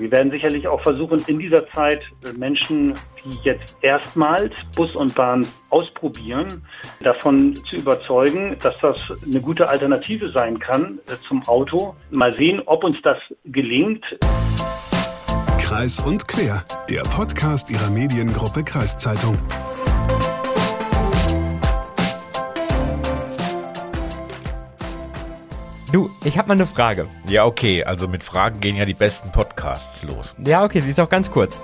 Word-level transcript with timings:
Wir 0.00 0.10
werden 0.10 0.30
sicherlich 0.30 0.66
auch 0.66 0.80
versuchen, 0.82 1.22
in 1.26 1.38
dieser 1.38 1.68
Zeit 1.72 2.00
äh, 2.24 2.32
Menschen, 2.32 2.94
die 3.22 3.36
jetzt 3.44 3.76
erstmals 3.82 4.52
Bus 4.74 4.94
und 4.96 5.14
Bahn 5.14 5.46
ausprobieren, 5.68 6.64
davon 7.02 7.54
zu 7.68 7.76
überzeugen, 7.76 8.56
dass 8.62 8.78
das 8.78 8.98
eine 9.22 9.42
gute 9.42 9.68
Alternative 9.68 10.30
sein 10.30 10.58
kann 10.58 11.00
äh, 11.06 11.16
zum 11.28 11.46
Auto. 11.46 11.94
Mal 12.10 12.34
sehen, 12.36 12.62
ob 12.64 12.82
uns 12.82 12.96
das 13.02 13.18
gelingt. 13.44 14.02
Kreis 15.58 16.00
und 16.00 16.26
Quer, 16.26 16.64
der 16.88 17.02
Podcast 17.02 17.70
Ihrer 17.70 17.90
Mediengruppe 17.90 18.64
Kreiszeitung. 18.64 19.38
Du, 25.92 26.08
ich 26.22 26.38
habe 26.38 26.46
mal 26.46 26.54
eine 26.54 26.66
Frage. 26.66 27.08
Ja, 27.26 27.44
okay, 27.44 27.82
also 27.82 28.06
mit 28.06 28.22
Fragen 28.22 28.60
gehen 28.60 28.76
ja 28.76 28.84
die 28.84 28.94
besten 28.94 29.32
Podcasts 29.32 30.04
los. 30.04 30.36
Ja, 30.38 30.64
okay, 30.64 30.78
sie 30.78 30.90
ist 30.90 31.00
auch 31.00 31.08
ganz 31.08 31.32
kurz. 31.32 31.60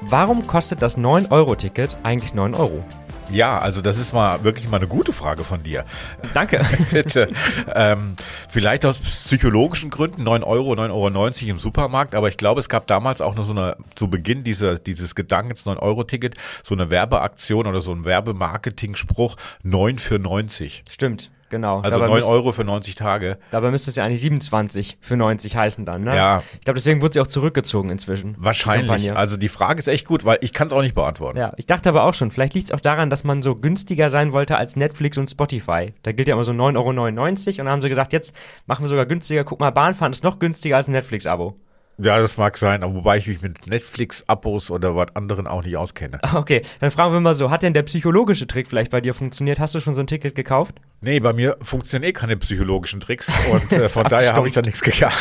Warum 0.00 0.46
kostet 0.46 0.80
das 0.80 0.96
9-Euro-Ticket 0.96 1.98
eigentlich 2.02 2.32
9 2.32 2.54
Euro? 2.54 2.82
Ja, 3.28 3.58
also 3.58 3.82
das 3.82 3.98
ist 3.98 4.14
mal 4.14 4.44
wirklich 4.44 4.70
mal 4.70 4.78
eine 4.78 4.86
gute 4.86 5.12
Frage 5.12 5.44
von 5.44 5.62
dir. 5.62 5.84
Danke. 6.32 6.64
Bitte. 6.90 7.28
Ähm, 7.74 8.16
vielleicht 8.48 8.86
aus 8.86 8.98
psychologischen 8.98 9.90
Gründen 9.90 10.22
9 10.22 10.42
Euro, 10.42 10.72
9,90 10.72 10.92
Euro 10.92 11.50
im 11.50 11.58
Supermarkt, 11.58 12.14
aber 12.14 12.28
ich 12.28 12.38
glaube, 12.38 12.60
es 12.60 12.70
gab 12.70 12.86
damals 12.86 13.20
auch 13.20 13.34
noch 13.34 13.44
so 13.44 13.52
eine, 13.52 13.76
zu 13.94 14.08
Beginn 14.08 14.42
dieser, 14.42 14.78
dieses 14.78 15.14
Gedankens 15.14 15.66
9-Euro-Ticket, 15.66 16.36
so 16.62 16.74
eine 16.74 16.90
Werbeaktion 16.90 17.66
oder 17.66 17.82
so 17.82 17.92
ein 17.92 18.06
Werbemarketing-Spruch 18.06 19.36
9 19.64 19.98
für 19.98 20.18
90. 20.18 20.84
Stimmt. 20.88 21.30
Genau. 21.48 21.76
Also 21.80 21.90
dabei 21.98 22.06
9 22.08 22.14
müsst- 22.16 22.28
Euro 22.28 22.52
für 22.52 22.64
90 22.64 22.94
Tage. 22.96 23.38
Dabei 23.50 23.70
müsste 23.70 23.90
es 23.90 23.96
ja 23.96 24.04
eigentlich 24.04 24.20
27 24.20 24.98
für 25.00 25.16
90 25.16 25.56
heißen 25.56 25.84
dann, 25.84 26.02
ne? 26.02 26.16
Ja. 26.16 26.42
Ich 26.54 26.62
glaube, 26.62 26.78
deswegen 26.78 27.00
wurde 27.02 27.14
sie 27.14 27.20
auch 27.20 27.26
zurückgezogen 27.26 27.90
inzwischen. 27.90 28.34
die 28.34 28.44
Wahrscheinlich. 28.44 28.86
Kampagne. 28.88 29.16
Also 29.16 29.36
die 29.36 29.48
Frage 29.48 29.78
ist 29.78 29.88
echt 29.88 30.06
gut, 30.06 30.24
weil 30.24 30.38
ich 30.40 30.52
kann 30.52 30.66
es 30.66 30.72
auch 30.72 30.82
nicht 30.82 30.94
beantworten. 30.94 31.38
Ja, 31.38 31.52
ich 31.56 31.66
dachte 31.66 31.88
aber 31.88 32.04
auch 32.04 32.14
schon, 32.14 32.30
vielleicht 32.30 32.54
liegt 32.54 32.66
es 32.68 32.72
auch 32.72 32.80
daran, 32.80 33.10
dass 33.10 33.22
man 33.24 33.42
so 33.42 33.54
günstiger 33.54 34.10
sein 34.10 34.32
wollte 34.32 34.56
als 34.56 34.76
Netflix 34.76 35.18
und 35.18 35.28
Spotify. 35.30 35.92
Da 36.02 36.12
gilt 36.12 36.26
ja 36.28 36.34
immer 36.34 36.44
so 36.44 36.52
9,99 36.52 36.76
Euro 36.76 36.88
und 36.88 37.58
dann 37.58 37.68
haben 37.68 37.80
sie 37.82 37.88
gesagt, 37.88 38.12
jetzt 38.12 38.34
machen 38.66 38.84
wir 38.84 38.88
sogar 38.88 39.06
günstiger. 39.06 39.44
Guck 39.44 39.60
mal, 39.60 39.70
Bahnfahren 39.70 40.12
ist 40.12 40.24
noch 40.24 40.38
günstiger 40.38 40.76
als 40.76 40.88
ein 40.88 40.92
Netflix-Abo. 40.92 41.54
Ja, 41.98 42.18
das 42.18 42.36
mag 42.36 42.58
sein, 42.58 42.82
aber 42.82 42.94
wobei 42.94 43.16
ich 43.16 43.26
mich 43.26 43.40
mit 43.40 43.66
Netflix-Abos 43.66 44.70
oder 44.70 44.94
was 44.96 45.16
anderen 45.16 45.46
auch 45.46 45.64
nicht 45.64 45.76
auskenne. 45.78 46.18
Okay, 46.34 46.62
dann 46.80 46.90
fragen 46.90 47.14
wir 47.14 47.20
mal 47.20 47.34
so, 47.34 47.50
hat 47.50 47.62
denn 47.62 47.72
der 47.72 47.84
psychologische 47.84 48.46
Trick 48.46 48.68
vielleicht 48.68 48.90
bei 48.90 49.00
dir 49.00 49.14
funktioniert? 49.14 49.58
Hast 49.60 49.74
du 49.74 49.80
schon 49.80 49.94
so 49.94 50.02
ein 50.02 50.06
Ticket 50.06 50.34
gekauft? 50.34 50.74
Nee, 51.02 51.20
bei 51.20 51.32
mir 51.32 51.56
funktionieren 51.62 52.08
eh 52.08 52.12
keine 52.12 52.36
psychologischen 52.38 53.00
Tricks 53.00 53.30
und 53.52 53.70
äh, 53.72 53.88
von 53.88 54.04
daher 54.08 54.32
habe 54.34 54.48
ich 54.48 54.54
da 54.54 54.62
nichts 54.62 54.80
gegangen. 54.80 55.12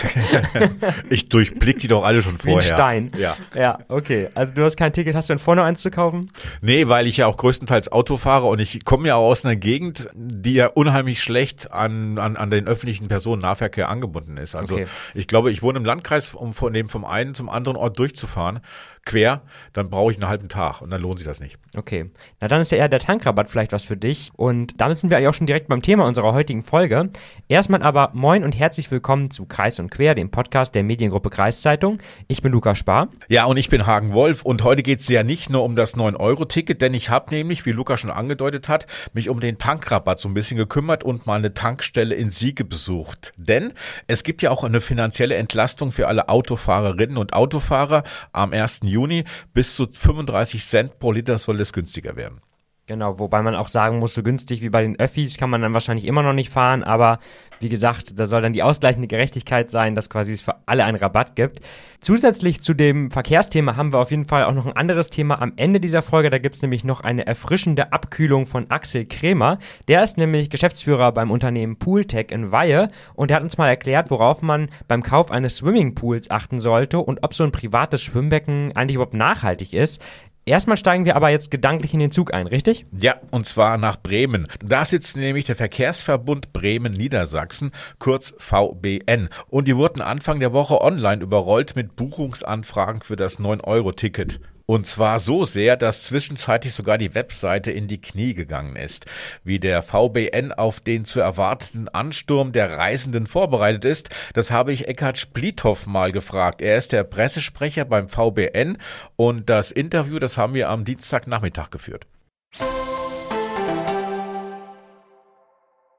ich 1.10 1.30
durchblick 1.30 1.80
die 1.80 1.88
doch 1.88 2.04
alle 2.04 2.22
schon 2.22 2.34
Wie 2.44 2.50
ein 2.50 2.54
vorher. 2.54 2.74
Stein. 2.74 3.12
Ja. 3.18 3.36
Ja, 3.54 3.80
okay. 3.88 4.30
Also 4.36 4.54
du 4.54 4.64
hast 4.64 4.78
kein 4.78 4.94
Ticket, 4.94 5.16
hast 5.16 5.30
du 5.30 5.34
denn 5.34 5.40
vor, 5.40 5.56
noch 5.56 5.64
eins 5.64 5.82
zu 5.82 5.92
kaufen? 5.92 6.32
Nee, 6.62 6.88
weil 6.88 7.08
ich 7.08 7.18
ja 7.18 7.28
auch 7.28 7.38
größtenteils 7.38 7.92
Auto 7.92 8.18
fahre 8.18 8.46
und 8.48 8.60
ich 8.60 8.86
komme 8.86 9.08
ja 9.10 9.16
auch 9.16 9.30
aus 9.30 9.44
einer 9.46 9.56
Gegend, 9.56 10.10
die 10.14 10.54
ja 10.54 10.68
unheimlich 10.68 11.22
schlecht 11.22 11.72
an, 11.72 12.18
an, 12.18 12.38
an 12.38 12.50
den 12.50 12.68
öffentlichen 12.68 13.08
Personennahverkehr 13.08 13.90
angebunden 13.90 14.38
ist. 14.38 14.56
Also 14.56 14.76
Okay. 14.76 14.88
ich 15.14 15.28
glaube, 15.28 15.52
ich 15.52 15.62
wohne 15.62 15.78
im 15.78 15.86
Landkreis, 15.86 16.34
um 16.34 16.54
von 16.54 16.74
dem 16.74 16.90
vom 16.90 17.06
einen 17.06 17.36
zum 17.36 17.50
anderen 17.50 17.78
Ort 17.78 18.00
durchzufahren, 18.00 18.60
quer, 19.06 19.44
dann 19.74 19.90
brauche 19.90 20.12
ich 20.12 20.18
einen 20.18 20.28
halben 20.28 20.50
Tag 20.50 20.82
und 20.82 20.90
dann 20.90 21.02
lohnt 21.02 21.20
sich 21.20 21.28
das 21.28 21.40
nicht. 21.40 21.58
Okay. 21.78 22.10
Na 22.42 22.48
dann 22.48 22.62
ist 22.62 22.72
ja 22.72 22.80
eher 22.80 22.90
der 22.90 23.00
Tankrabatt 23.00 23.50
vielleicht 23.50 23.72
was 23.72 23.84
für 23.84 23.96
dich. 23.96 24.32
Und 24.36 24.82
damit 24.82 24.98
sind 24.98 25.12
wir 25.12 25.18
eigentlich 25.18 25.30
auch 25.30 25.34
schon 25.36 25.48
direkt 25.48 25.68
beim 25.68 25.84
Thema 25.84 26.06
unserer 26.06 26.34
heutigen 26.34 26.64
Folge. 26.64 27.10
Erstmal 27.48 27.84
aber 27.84 28.10
moin 28.14 28.44
und 28.44 28.58
herzlich 28.58 28.90
willkommen 28.90 29.30
zu 29.30 29.46
Kreis 29.46 29.80
und 29.80 29.92
Quer, 29.92 30.16
dem 30.16 30.32
Podcast 30.32 30.74
der 30.74 30.84
Mediengruppe 30.84 31.30
Kreiszeitung. 31.30 32.00
Ich 32.28 32.42
bin 32.42 32.52
Lukas 32.52 32.80
Spar. 32.80 33.10
Ja, 33.28 33.46
und 33.46 33.58
ich 33.58 33.70
bin 33.70 33.86
Hagen 33.86 34.14
Wolf 34.14 34.42
und 34.42 34.64
heute 34.64 34.82
geht's 34.82 35.08
ja 35.08 35.24
nicht 35.24 35.52
nur 35.52 35.64
um 35.64 35.76
das 35.76 35.96
9-Euro-Ticket, 35.96 36.82
denn 36.82 36.96
ich 36.96 37.12
habe 37.12 37.34
nämlich, 37.34 37.66
wie 37.66 37.72
Luca 37.72 37.98
schon 37.98 38.10
angedeutet 38.10 38.70
hat, 38.70 38.88
mich 39.14 39.30
um 39.30 39.40
den 39.40 39.60
Tankrabatt 39.60 40.20
so 40.20 40.28
ein 40.28 40.34
bisschen 40.34 40.58
gekümmert 40.58 41.04
und 41.04 41.28
mal 41.28 41.36
eine 41.36 41.54
Tankstelle 41.54 42.16
in 42.16 42.32
Siege 42.32 42.66
besucht. 42.66 43.34
Denn 43.38 43.74
es 44.08 44.24
gibt 44.24 44.42
ja 44.42 44.50
auch 44.50 44.64
eine 44.64 44.82
finanzielle 44.82 45.36
Entlastung 45.36 45.92
für 45.92 46.08
alle 46.08 46.30
Autofahrerinnen 46.30 47.18
und 47.18 47.34
Autofahrer 47.34 48.04
am 48.32 48.52
1. 48.52 48.82
Juni. 48.96 49.24
Bis 49.54 49.76
zu 49.76 49.88
35 49.92 50.66
Cent 50.66 51.00
pro 51.00 51.12
Liter 51.12 51.38
soll 51.38 51.62
es 51.62 51.72
günstiger 51.72 52.16
werden. 52.16 52.42
Genau, 52.88 53.18
wobei 53.18 53.42
man 53.42 53.56
auch 53.56 53.68
sagen 53.68 53.98
muss, 53.98 54.14
so 54.14 54.22
günstig 54.22 54.62
wie 54.62 54.70
bei 54.70 54.84
den 54.84 55.00
Öffis 55.00 55.38
kann 55.38 55.50
man 55.50 55.64
dann 55.64 55.74
wahrscheinlich 55.74 56.06
immer 56.06 56.22
noch 56.22 56.34
nicht 56.34 56.54
fahren, 56.54 56.84
aber 56.84 57.18
wie 57.60 57.70
gesagt, 57.70 58.20
da 58.20 58.28
soll 58.28 58.44
dann 58.44 58.54
die 58.54 58.62
ausgleichende 58.62 59.08
Gerechtigkeit 59.08 59.72
sein, 59.72 59.96
dass 59.96 60.08
quasi 60.08 60.34
es 60.34 60.42
für 60.42 60.56
alle 60.68 60.86
einen 60.86 60.98
Rabatt 60.98 61.36
gibt. 61.36 61.62
Zusätzlich 62.00 62.62
zu 62.62 62.76
dem 62.76 63.10
Verkehrsthema 63.10 63.76
haben 63.76 63.92
wir 63.92 64.00
auf 64.00 64.12
jeden 64.12 64.26
Fall 64.26 64.44
auch 64.44 64.54
noch 64.54 64.68
ein 64.68 64.76
anderes 64.76 65.10
Thema 65.10 65.42
am 65.42 65.54
Ende 65.56 65.80
dieser 65.80 66.04
Folge. 66.04 66.30
Da 66.30 66.38
gibt 66.38 66.56
es 66.56 66.62
nämlich 66.62 66.84
noch 66.84 67.02
eine 67.02 67.26
erfrischende 67.26 67.92
Abkühlung 67.92 68.46
von 68.46 68.70
Axel 68.70 69.06
Krämer. 69.06 69.58
Der 69.88 70.04
ist 70.04 70.18
nämlich 70.18 70.52
Geschäftsführer 70.52 71.12
beim 71.12 71.32
Unternehmen 71.32 71.78
Pooltech 71.78 72.30
in 72.30 72.52
Weihe 72.52 72.90
und 73.16 73.30
der 73.30 73.38
hat 73.38 73.44
uns 73.44 73.58
mal 73.58 73.68
erklärt, 73.68 74.12
worauf 74.12 74.44
man 74.44 74.70
beim 74.88 75.02
Kauf 75.02 75.32
eines 75.32 75.56
Swimmingpools 75.56 76.30
achten 76.30 76.60
sollte 76.60 77.00
und 77.00 77.24
ob 77.24 77.34
so 77.34 77.44
ein 77.44 77.52
privates 77.52 78.04
Schwimmbecken 78.04 78.74
eigentlich 78.76 78.96
überhaupt 78.96 79.16
nachhaltig 79.16 79.74
ist. 79.74 80.00
Erstmal 80.48 80.78
steigen 80.78 81.06
wir 81.06 81.16
aber 81.16 81.30
jetzt 81.30 81.50
gedanklich 81.50 81.96
in 81.96 82.00
den 82.00 82.12
Zug 82.12 82.32
ein, 82.32 82.46
richtig? 82.46 82.86
Ja, 82.96 83.16
und 83.32 83.48
zwar 83.48 83.80
nach 83.80 83.98
Bremen. 83.98 84.48
Da 84.64 84.86
sitzt 84.86 85.18
nämlich 85.18 85.46
der 85.46 85.56
Verkehrsverbund 85.56 86.54
Bremen 86.54 86.94
Niedersachsen, 86.94 87.72
kurz 87.98 88.36
VBN. 88.38 89.30
Und 89.48 89.68
die 89.68 89.76
wurden 89.76 90.02
Anfang 90.02 90.40
der 90.40 90.54
Woche 90.54 90.82
online 90.82 91.24
überrollt 91.24 91.76
mit 91.76 91.96
Buchungsanfragen 91.96 93.02
für 93.02 93.16
das 93.16 93.40
9-Euro-Ticket. 93.40 94.40
Und 94.66 94.88
zwar 94.88 95.20
so 95.20 95.46
sehr, 95.46 95.78
dass 95.78 96.04
zwischenzeitlich 96.04 96.74
sogar 96.74 96.98
die 96.98 97.14
Webseite 97.14 97.72
in 97.72 97.88
die 97.88 98.02
Knie 98.02 98.34
gegangen 98.34 98.76
ist. 98.76 99.06
Wie 99.44 99.60
der 99.60 99.84
VBN 99.84 100.52
auf 100.52 100.80
den 100.80 101.06
zu 101.06 101.20
erwartenden 101.20 101.90
Ansturm 101.90 102.52
der 102.52 102.78
Reisenden 102.78 103.28
vorbereitet 103.28 103.86
ist, 103.86 104.10
das 104.34 104.52
habe 104.52 104.74
ich 104.74 104.88
Eckhard 104.88 105.18
Splithoff 105.18 105.86
mal 105.86 106.12
gefragt. 106.12 106.62
Er 106.62 106.78
ist 106.78 106.92
der 106.92 107.04
Pressesprecher 107.04 107.86
beim 107.86 108.10
VBN 108.10 108.78
und 109.16 109.50
das 109.50 109.72
Interview, 109.72 110.20
das 110.20 110.38
haben 110.38 110.54
wir 110.54 110.70
am 110.70 110.84
Dienstagnachmittag 110.84 111.70
geführt. 111.70 112.08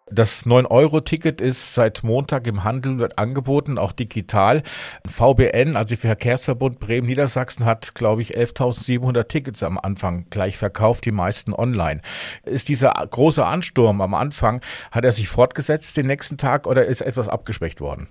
Das 0.08 0.46
9-Euro-Ticket 0.46 1.40
ist 1.40 1.74
seit 1.74 2.04
Montag 2.04 2.46
im 2.46 2.62
Handel, 2.62 3.00
wird 3.00 3.18
angeboten, 3.18 3.76
auch 3.76 3.90
digital. 3.90 4.62
VBN, 5.04 5.74
also 5.74 5.96
Verkehrsverbund 5.96 6.78
Bremen-Niedersachsen, 6.78 7.64
hat, 7.64 7.92
glaube 7.96 8.22
ich, 8.22 8.38
11.700 8.38 9.24
Tickets 9.24 9.64
am 9.64 9.78
Anfang 9.78 10.26
gleich 10.30 10.58
verkauft, 10.58 11.06
die 11.06 11.10
meisten 11.10 11.52
online. 11.52 12.02
Ist 12.44 12.68
dieser 12.68 12.92
große 12.92 13.44
Ansturm 13.44 14.00
am 14.00 14.14
Anfang, 14.14 14.60
hat 14.92 15.04
er 15.04 15.10
sich 15.10 15.28
fortgesetzt 15.28 15.96
den 15.96 16.06
nächsten 16.06 16.38
Tag 16.38 16.68
oder 16.68 16.86
ist 16.86 17.00
etwas 17.00 17.28
abgeschwächt 17.28 17.80
worden? 17.80 18.06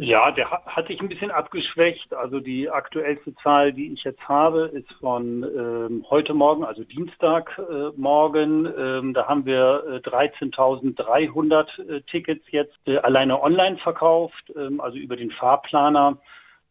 Ja, 0.00 0.30
der 0.30 0.50
ha- 0.50 0.62
hat 0.66 0.86
sich 0.86 1.00
ein 1.00 1.08
bisschen 1.08 1.30
abgeschwächt. 1.30 2.14
Also 2.14 2.38
die 2.40 2.70
aktuellste 2.70 3.34
Zahl, 3.42 3.72
die 3.72 3.92
ich 3.92 4.04
jetzt 4.04 4.20
habe, 4.28 4.66
ist 4.72 4.90
von 5.00 5.42
ähm, 5.42 6.04
heute 6.08 6.34
Morgen, 6.34 6.64
also 6.64 6.84
Dienstagmorgen. 6.84 8.66
Äh, 8.66 8.98
ähm, 8.98 9.14
da 9.14 9.26
haben 9.26 9.44
wir 9.44 9.82
äh, 10.04 10.08
13.300 10.08 11.66
äh, 11.96 12.00
Tickets 12.10 12.44
jetzt 12.50 12.76
äh, 12.86 12.98
alleine 12.98 13.42
online 13.42 13.78
verkauft, 13.78 14.52
ähm, 14.56 14.80
also 14.80 14.96
über 14.98 15.16
den 15.16 15.30
Fahrplaner. 15.32 16.18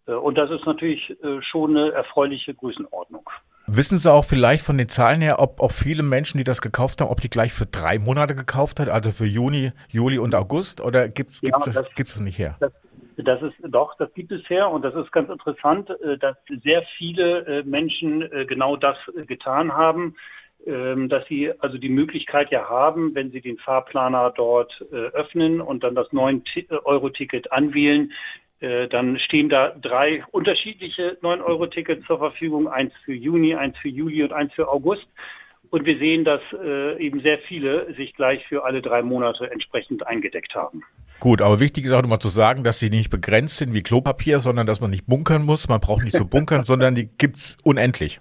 Äh, 0.07 0.13
und 0.13 0.37
das 0.37 0.49
ist 0.51 0.65
natürlich 0.65 1.09
äh, 1.23 1.41
schon 1.41 1.75
eine 1.77 1.91
erfreuliche 1.91 2.53
Größenordnung. 2.53 3.29
Wissen 3.69 3.97
Sie 3.97 4.09
auch 4.09 4.23
vielleicht 4.23 4.65
von 4.65 4.77
den 4.77 4.87
Zahlen 4.87 5.19
her, 5.19 5.39
ob, 5.39 5.59
ob 5.59 5.73
viele 5.73 6.01
Menschen, 6.01 6.37
die 6.37 6.45
das 6.45 6.61
gekauft 6.61 7.01
haben, 7.01 7.09
ob 7.09 7.19
die 7.19 7.29
gleich 7.29 7.51
für 7.51 7.65
drei 7.65 7.99
Monate 7.99 8.33
gekauft 8.33 8.79
hat, 8.79 8.87
also 8.87 9.11
für 9.11 9.25
Juni, 9.25 9.73
Juli 9.89 10.17
und 10.19 10.33
August? 10.35 10.79
Oder 10.79 11.09
gibt's 11.09 11.41
gibt's 11.41 11.65
Ja, 11.65 11.73
das, 11.73 11.83
das- 11.83 11.95
gibt's 11.95 12.13
das 12.13 12.21
nicht 12.21 12.39
her? 12.39 12.55
Das, 12.61 12.71
das 13.17 13.41
ist 13.41 13.55
doch, 13.61 13.95
das 13.97 14.13
gibt 14.13 14.31
es 14.31 14.47
her 14.49 14.69
und 14.69 14.83
das 14.83 14.95
ist 14.95 15.11
ganz 15.11 15.29
interessant, 15.29 15.89
äh, 15.89 16.17
dass 16.17 16.37
sehr 16.63 16.83
viele 16.97 17.45
äh, 17.45 17.63
Menschen 17.63 18.21
äh, 18.21 18.45
genau 18.45 18.75
das 18.75 18.97
getan 19.27 19.73
haben, 19.73 20.15
ähm, 20.65 21.09
dass 21.09 21.25
sie 21.27 21.51
also 21.59 21.77
die 21.77 21.89
Möglichkeit 21.89 22.51
ja 22.51 22.69
haben, 22.69 23.15
wenn 23.15 23.31
sie 23.31 23.41
den 23.41 23.57
Fahrplaner 23.57 24.33
dort 24.35 24.81
öffnen 24.91 25.61
und 25.61 25.83
dann 25.83 25.95
das 25.95 26.07
9-Euro-Ticket 26.09 27.51
anwählen, 27.51 28.11
äh, 28.59 28.87
dann 28.87 29.19
stehen 29.19 29.49
da 29.49 29.69
drei 29.69 30.23
unterschiedliche 30.31 31.17
9-Euro-Tickets 31.21 32.05
zur 32.07 32.17
Verfügung, 32.17 32.67
eins 32.67 32.91
für 33.05 33.13
Juni, 33.13 33.55
eins 33.55 33.77
für 33.77 33.89
Juli 33.89 34.23
und 34.23 34.33
eins 34.33 34.51
für 34.53 34.67
August. 34.67 35.07
Und 35.69 35.85
wir 35.85 35.97
sehen, 35.97 36.23
dass 36.23 36.41
äh, 36.53 36.97
eben 37.03 37.21
sehr 37.21 37.39
viele 37.39 37.93
sich 37.95 38.13
gleich 38.15 38.45
für 38.47 38.63
alle 38.63 38.81
drei 38.81 39.01
Monate 39.01 39.51
entsprechend 39.51 40.05
eingedeckt 40.05 40.55
haben. 40.55 40.83
Gut, 41.19 41.41
aber 41.41 41.59
wichtig 41.59 41.85
ist 41.85 41.91
auch 41.93 42.01
nochmal 42.01 42.19
zu 42.19 42.29
sagen, 42.29 42.63
dass 42.63 42.79
sie 42.79 42.89
nicht 42.89 43.09
begrenzt 43.09 43.57
sind 43.57 43.73
wie 43.73 43.81
Klopapier, 43.81 44.39
sondern 44.39 44.67
dass 44.67 44.81
man 44.81 44.91
nicht 44.91 45.07
bunkern 45.07 45.43
muss. 45.43 45.67
Man 45.67 45.79
braucht 45.79 46.03
nicht 46.03 46.15
so 46.15 46.25
bunkern, 46.29 46.63
sondern 46.63 46.95
die 46.95 47.09
gibt's 47.17 47.57
unendlich. 47.63 48.19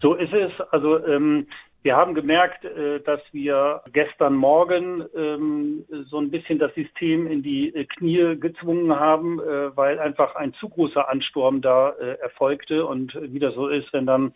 So 0.00 0.14
ist 0.14 0.32
es. 0.32 0.52
Also 0.70 1.04
ähm, 1.06 1.46
Wir 1.86 1.94
haben 1.94 2.14
gemerkt, 2.14 2.64
äh, 2.64 2.98
dass 2.98 3.20
wir 3.30 3.80
gestern 3.92 4.34
Morgen 4.34 5.04
ähm, 5.16 5.84
so 6.10 6.18
ein 6.18 6.32
bisschen 6.32 6.58
das 6.58 6.74
System 6.74 7.28
in 7.28 7.44
die 7.44 7.72
äh, 7.72 7.84
Knie 7.84 8.36
gezwungen 8.40 8.98
haben, 8.98 9.38
äh, 9.38 9.76
weil 9.76 10.00
einfach 10.00 10.34
ein 10.34 10.52
zu 10.54 10.68
großer 10.68 11.08
Ansturm 11.08 11.60
da 11.62 11.90
erfolgte. 11.90 12.84
Und 12.86 13.16
wie 13.22 13.38
das 13.38 13.54
so 13.54 13.68
ist, 13.68 13.92
wenn 13.92 14.04
dann 14.04 14.32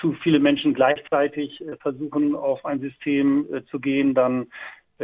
zu 0.00 0.12
viele 0.22 0.38
Menschen 0.38 0.74
gleichzeitig 0.74 1.62
versuchen, 1.80 2.34
auf 2.34 2.64
ein 2.64 2.80
System 2.80 3.46
zu 3.70 3.80
gehen, 3.80 4.14
dann 4.14 4.46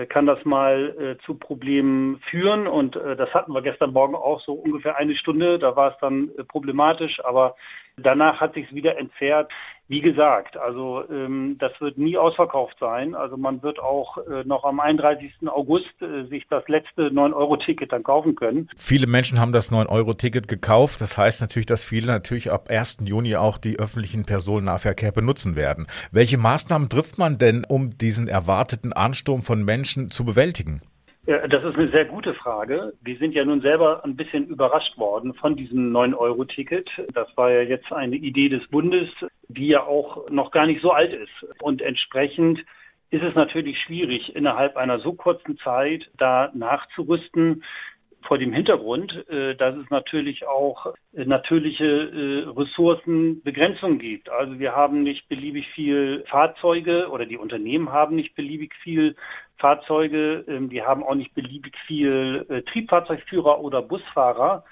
kann 0.08 0.25
das 0.25 0.43
mal 0.44 1.19
zu 1.26 1.34
Problemen 1.34 2.19
führen. 2.31 2.67
Und 2.67 2.96
das 2.96 3.32
hatten 3.34 3.52
wir 3.52 3.61
gestern 3.61 3.93
Morgen 3.93 4.14
auch 4.14 4.40
so 4.40 4.55
ungefähr 4.55 4.96
eine 4.96 5.14
Stunde. 5.17 5.58
Da 5.58 5.76
war 5.76 5.93
es 5.93 5.99
dann 6.00 6.31
problematisch, 6.49 7.23
aber 7.25 7.56
danach 7.99 8.40
hat 8.40 8.55
sich 8.55 8.75
wieder 8.75 8.96
entzerrt. 8.96 9.52
Wie 9.92 10.00
gesagt, 10.00 10.56
also 10.56 11.04
ähm, 11.10 11.56
das 11.58 11.78
wird 11.78 11.98
nie 11.98 12.16
ausverkauft 12.16 12.78
sein. 12.80 13.14
Also 13.14 13.36
man 13.36 13.62
wird 13.62 13.78
auch 13.78 14.16
äh, 14.16 14.42
noch 14.46 14.64
am 14.64 14.80
31. 14.80 15.30
August 15.48 16.00
äh, 16.00 16.24
sich 16.30 16.46
das 16.48 16.66
letzte 16.66 17.08
9-Euro-Ticket 17.08 17.92
dann 17.92 18.02
kaufen 18.02 18.34
können. 18.34 18.70
Viele 18.74 19.06
Menschen 19.06 19.38
haben 19.38 19.52
das 19.52 19.70
9-Euro-Ticket 19.70 20.48
gekauft. 20.48 21.02
Das 21.02 21.18
heißt 21.18 21.42
natürlich, 21.42 21.66
dass 21.66 21.84
viele 21.84 22.06
natürlich 22.06 22.50
ab 22.50 22.70
1. 22.70 23.00
Juni 23.04 23.36
auch 23.36 23.58
die 23.58 23.78
öffentlichen 23.78 24.24
Personennahverkehr 24.24 25.12
benutzen 25.12 25.56
werden. 25.56 25.86
Welche 26.10 26.38
Maßnahmen 26.38 26.88
trifft 26.88 27.18
man 27.18 27.36
denn, 27.36 27.66
um 27.68 27.90
diesen 27.98 28.28
erwarteten 28.28 28.94
Ansturm 28.94 29.42
von 29.42 29.62
Menschen 29.62 30.10
zu 30.10 30.24
bewältigen? 30.24 30.80
Ja, 31.24 31.46
das 31.46 31.62
ist 31.62 31.76
eine 31.76 31.88
sehr 31.90 32.04
gute 32.04 32.34
Frage. 32.34 32.94
Wir 33.00 33.16
sind 33.16 33.32
ja 33.32 33.44
nun 33.44 33.60
selber 33.60 34.04
ein 34.04 34.16
bisschen 34.16 34.48
überrascht 34.48 34.98
worden 34.98 35.34
von 35.34 35.54
diesem 35.54 35.92
9-Euro-Ticket. 35.92 36.88
Das 37.14 37.28
war 37.36 37.48
ja 37.48 37.62
jetzt 37.62 37.92
eine 37.92 38.16
Idee 38.16 38.48
des 38.48 38.66
Bundes, 38.68 39.08
die 39.52 39.69
ja 39.69 39.84
auch 39.84 40.28
noch 40.31 40.50
gar 40.50 40.66
nicht 40.66 40.82
so 40.82 40.90
alt 40.90 41.12
ist. 41.12 41.60
Und 41.60 41.82
entsprechend 41.82 42.60
ist 43.10 43.22
es 43.22 43.34
natürlich 43.34 43.78
schwierig, 43.81 44.34
innerhalb 44.34 44.76
einer 44.76 44.99
so 44.99 45.12
kurzen 45.12 45.58
Zeit 45.58 46.10
da 46.16 46.50
nachzurüsten 46.54 47.62
vor 48.26 48.38
dem 48.38 48.52
Hintergrund, 48.52 49.28
äh, 49.28 49.54
dass 49.56 49.76
es 49.76 49.88
natürlich 49.90 50.46
auch 50.46 50.94
äh, 51.14 51.25
natürliche 51.25 51.84
äh, 51.84 52.49
Ressourcenbegrenzungen 52.49 53.99
gibt. 53.99 54.31
Also 54.31 54.58
wir 54.58 54.75
haben 54.75 55.02
nicht 55.02 55.28
beliebig 55.28 55.66
viel 55.75 56.25
Fahrzeuge 56.28 57.08
oder 57.10 57.26
die 57.26 57.37
Unternehmen 57.37 57.93
haben 57.93 58.16
nicht 58.16 58.34
beliebig 58.34 58.75
viel 58.82 59.16
Fahrzeuge, 59.58 60.44
ähm, 60.48 60.70
die 60.70 60.82
haben 60.82 61.02
auch 61.02 61.14
nicht 61.14 61.34
beliebig 61.34 61.75
viel 61.87 62.64
Triebfahrzeugführer 62.72 63.60
oder 63.60 63.82
Busfahrer. 63.82 64.64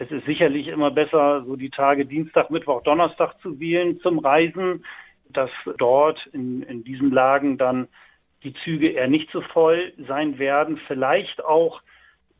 Es 0.00 0.10
ist 0.10 0.24
sicherlich 0.24 0.68
immer 0.68 0.90
besser, 0.90 1.44
so 1.44 1.56
die 1.56 1.68
Tage 1.68 2.06
Dienstag, 2.06 2.50
Mittwoch, 2.50 2.82
Donnerstag 2.84 3.38
zu 3.42 3.60
wählen 3.60 4.00
zum 4.00 4.18
Reisen, 4.18 4.82
dass 5.28 5.50
dort 5.76 6.26
in, 6.32 6.62
in 6.62 6.84
diesen 6.84 7.10
Lagen 7.10 7.58
dann 7.58 7.86
die 8.42 8.54
Züge 8.64 8.88
eher 8.88 9.08
nicht 9.08 9.30
so 9.30 9.42
voll 9.42 9.92
sein 10.08 10.38
werden. 10.38 10.80
Vielleicht 10.86 11.44
auch 11.44 11.82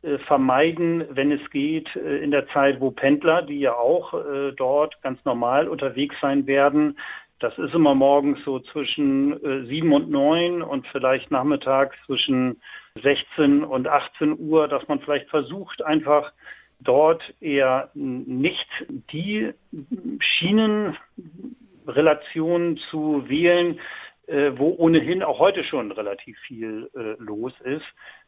äh, 0.01 0.17
vermeiden, 0.25 1.05
wenn 1.11 1.31
es 1.31 1.51
geht, 1.51 1.95
äh, 1.95 2.17
in 2.23 2.31
der 2.31 2.47
Zeit, 2.47 2.81
wo 2.81 2.89
Pendler, 2.89 3.43
die 3.43 3.59
ja 3.59 3.75
auch 3.75 4.15
äh, 4.15 4.53
dort 4.53 4.99
ganz 5.03 5.23
normal 5.23 5.67
unterwegs 5.67 6.15
sein 6.19 6.47
werden, 6.47 6.97
das 7.37 7.55
ist 7.59 7.75
immer 7.75 7.93
morgens 7.93 8.43
so 8.43 8.59
zwischen 8.59 9.65
sieben 9.65 9.93
und 9.93 10.11
neun 10.11 10.61
und 10.61 10.85
vielleicht 10.89 11.31
nachmittags 11.31 11.95
zwischen 12.05 12.61
16 13.01 13.63
und 13.63 13.87
18 13.87 14.37
Uhr, 14.37 14.67
dass 14.67 14.87
man 14.87 14.99
vielleicht 14.99 15.27
versucht, 15.27 15.83
einfach 15.83 16.31
dort 16.83 17.21
eher 17.39 17.91
nicht 17.93 18.67
die 19.11 19.53
Schienenrelationen 20.19 22.77
zu 22.89 23.29
wählen, 23.29 23.79
wo 24.27 24.75
ohnehin 24.77 25.23
auch 25.23 25.39
heute 25.39 25.63
schon 25.63 25.91
relativ 25.91 26.37
viel 26.47 26.89
los 27.19 27.53
ist. 27.63 27.85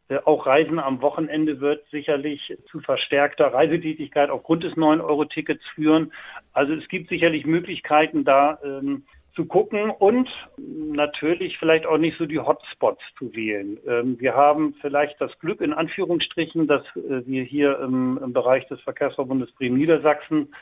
Äh, 0.10 0.20
auch 0.26 0.46
Reisen 0.46 0.80
am 0.80 1.02
Wochenende 1.02 1.62
wird 1.62 1.86
sicherlich 1.90 2.58
zu 2.70 2.82
verstärkter 2.82 3.54
Reisetätigkeit 3.54 4.30
aufgrund 4.30 4.64
des 4.64 4.74
9-Euro-Tickets 4.74 5.64
führen. 5.76 6.12
Also 6.52 6.74
es 6.74 6.88
gibt 6.90 7.10
sicherlich 7.10 7.46
Möglichkeiten, 7.46 8.26
da 8.26 8.60
ähm, 8.64 9.06
zu 9.36 9.46
gucken 9.46 9.90
und 9.90 10.30
natürlich 10.58 11.58
vielleicht 11.58 11.86
auch 11.86 11.98
nicht 11.98 12.18
so 12.18 12.26
die 12.26 12.40
Hotspots 12.40 13.02
zu 13.18 13.34
wählen. 13.36 13.80
Ähm, 13.88 14.20
wir 14.20 14.36
haben 14.36 14.76
vielleicht 14.82 15.20
das 15.20 15.38
Glück 15.40 15.62
in 15.62 15.74
Anführungsstrichen, 15.74 16.68
dass 16.68 16.84
äh, 16.96 17.26
wir 17.26 17.44
hier 17.44 17.80
im, 17.80 18.20
im, 18.24 18.34
Bereich 18.34 18.68
des 18.68 18.80
Verkehrsverbundes 18.82 19.52
Bremen 19.54 19.78
Niedersachsen 19.78 20.54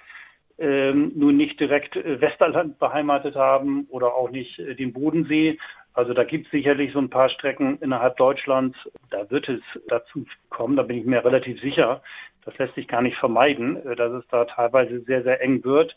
ähm, 0.58 1.12
nun 1.16 1.36
nicht 1.36 1.60
direkt 1.60 1.96
äh, 1.98 2.22
Westerland 2.22 2.80
beheimatet 2.80 3.36
haben 3.36 3.88
oder 3.90 4.14
auch 4.14 4.30
nicht 4.30 4.58
äh, 4.60 4.76
den 4.76 4.94
Bodensee, 4.94 5.58
also 5.94 6.14
da 6.14 6.24
gibt 6.24 6.46
es 6.46 6.52
sicherlich 6.52 6.94
so 6.94 7.00
ein 7.00 7.10
paar 7.10 7.30
Strecken 7.30 7.78
innerhalb 7.82 8.16
Deutschlands, 8.16 8.78
da 9.10 9.30
wird 9.30 9.50
es 9.50 9.62
dazu 9.88 10.26
kommen, 10.50 10.78
da 10.78 10.84
bin 10.84 10.98
ich 10.98 11.06
mir 11.06 11.24
relativ 11.26 11.60
sicher. 11.60 12.02
Das 12.46 12.58
lässt 12.58 12.76
sich 12.76 12.88
gar 12.88 13.02
nicht 13.02 13.18
vermeiden, 13.18 13.78
dass 13.98 14.14
es 14.14 14.26
da 14.32 14.46
teilweise 14.46 15.02
sehr, 15.02 15.22
sehr 15.22 15.42
eng 15.42 15.64
wird. 15.64 15.96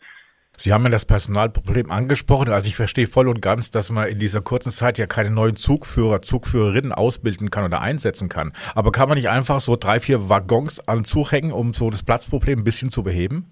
Sie 0.56 0.72
haben 0.72 0.84
ja 0.84 0.90
das 0.90 1.04
Personalproblem 1.04 1.90
angesprochen. 1.90 2.50
Also 2.50 2.68
ich 2.68 2.76
verstehe 2.76 3.06
voll 3.06 3.28
und 3.28 3.42
ganz, 3.42 3.70
dass 3.70 3.90
man 3.90 4.08
in 4.08 4.18
dieser 4.18 4.40
kurzen 4.40 4.70
Zeit 4.70 4.98
ja 4.98 5.06
keine 5.06 5.30
neuen 5.30 5.56
Zugführer, 5.56 6.22
Zugführerinnen 6.22 6.92
ausbilden 6.92 7.50
kann 7.50 7.64
oder 7.64 7.80
einsetzen 7.80 8.28
kann. 8.28 8.52
Aber 8.74 8.92
kann 8.92 9.08
man 9.08 9.18
nicht 9.18 9.28
einfach 9.28 9.60
so 9.60 9.76
drei, 9.76 10.00
vier 10.00 10.28
Waggons 10.28 10.86
an 10.88 11.04
Zug 11.04 11.32
hängen, 11.32 11.52
um 11.52 11.72
so 11.72 11.90
das 11.90 12.04
Platzproblem 12.04 12.60
ein 12.60 12.64
bisschen 12.64 12.90
zu 12.90 13.02
beheben? 13.02 13.46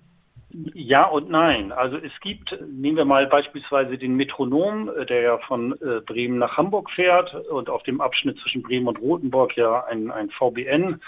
Ja 0.74 1.06
und 1.06 1.30
nein. 1.30 1.72
Also 1.72 1.96
es 1.96 2.12
gibt, 2.20 2.54
nehmen 2.70 2.98
wir 2.98 3.06
mal 3.06 3.26
beispielsweise 3.26 3.96
den 3.96 4.16
Metronom, 4.16 4.90
äh, 4.90 5.06
der 5.06 5.22
ja 5.22 5.38
von 5.38 5.72
äh, 5.80 6.00
Bremen 6.04 6.38
nach 6.38 6.56
Hamburg 6.56 6.90
fährt 6.90 7.34
und 7.50 7.70
auf 7.70 7.82
dem 7.84 8.00
Abschnitt 8.00 8.38
zwischen 8.40 8.62
Bremen 8.62 8.86
und 8.86 9.00
Rothenburg 9.00 9.56
ja 9.56 9.84
ein, 9.86 10.10
ein 10.10 10.30
VBN 10.30 11.00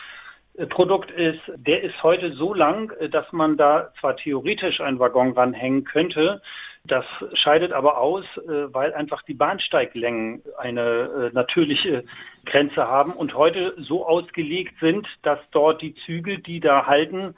Produkt 0.69 1.11
ist, 1.11 1.41
der 1.56 1.83
ist 1.83 2.03
heute 2.03 2.33
so 2.33 2.55
lang, 2.55 2.93
äh, 3.01 3.09
dass 3.09 3.31
man 3.33 3.56
da 3.56 3.93
zwar 4.01 4.17
theoretisch 4.17 4.81
einen 4.81 4.99
Waggon 4.99 5.33
ranhängen 5.33 5.85
könnte, 5.85 6.41
das 6.87 7.06
scheidet 7.33 7.73
aber 7.73 7.97
aus, 7.97 8.27
weil 8.45 8.93
einfach 8.93 9.23
die 9.23 9.33
Bahnsteiglängen 9.33 10.43
eine 10.59 11.31
natürliche 11.33 12.05
Grenze 12.45 12.87
haben 12.87 13.15
und 13.15 13.33
heute 13.33 13.75
so 13.79 14.06
ausgelegt 14.06 14.75
sind, 14.81 15.09
dass 15.23 15.39
dort 15.51 15.81
die 15.81 15.95
Züge, 16.05 16.41
die 16.41 16.61
da 16.61 16.85
halten, 16.85 17.35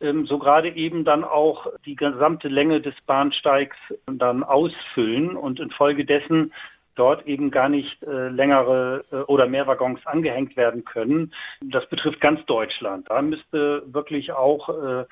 ähm, 0.00 0.26
so 0.26 0.38
gerade 0.38 0.70
eben 0.70 1.04
dann 1.04 1.24
auch 1.24 1.66
die 1.84 1.94
gesamte 1.94 2.48
Länge 2.48 2.80
des 2.80 2.94
Bahnsteigs 3.06 3.76
dann 4.06 4.42
ausfüllen 4.42 5.36
und 5.36 5.60
infolgedessen 5.60 6.52
dort 6.94 7.26
eben 7.26 7.50
gar 7.50 7.68
nicht 7.68 8.02
äh, 8.02 8.28
längere 8.28 9.04
äh, 9.10 9.16
oder 9.16 9.46
mehr 9.46 9.66
Waggons 9.66 10.04
angehängt 10.06 10.56
werden 10.56 10.84
können. 10.84 11.32
Das 11.60 11.88
betrifft 11.88 12.20
ganz 12.20 12.44
Deutschland. 12.46 13.08
Da 13.08 13.22
müsste 13.22 13.82
wirklich 13.86 14.32
auch 14.32 14.68
äh, 14.68 15.04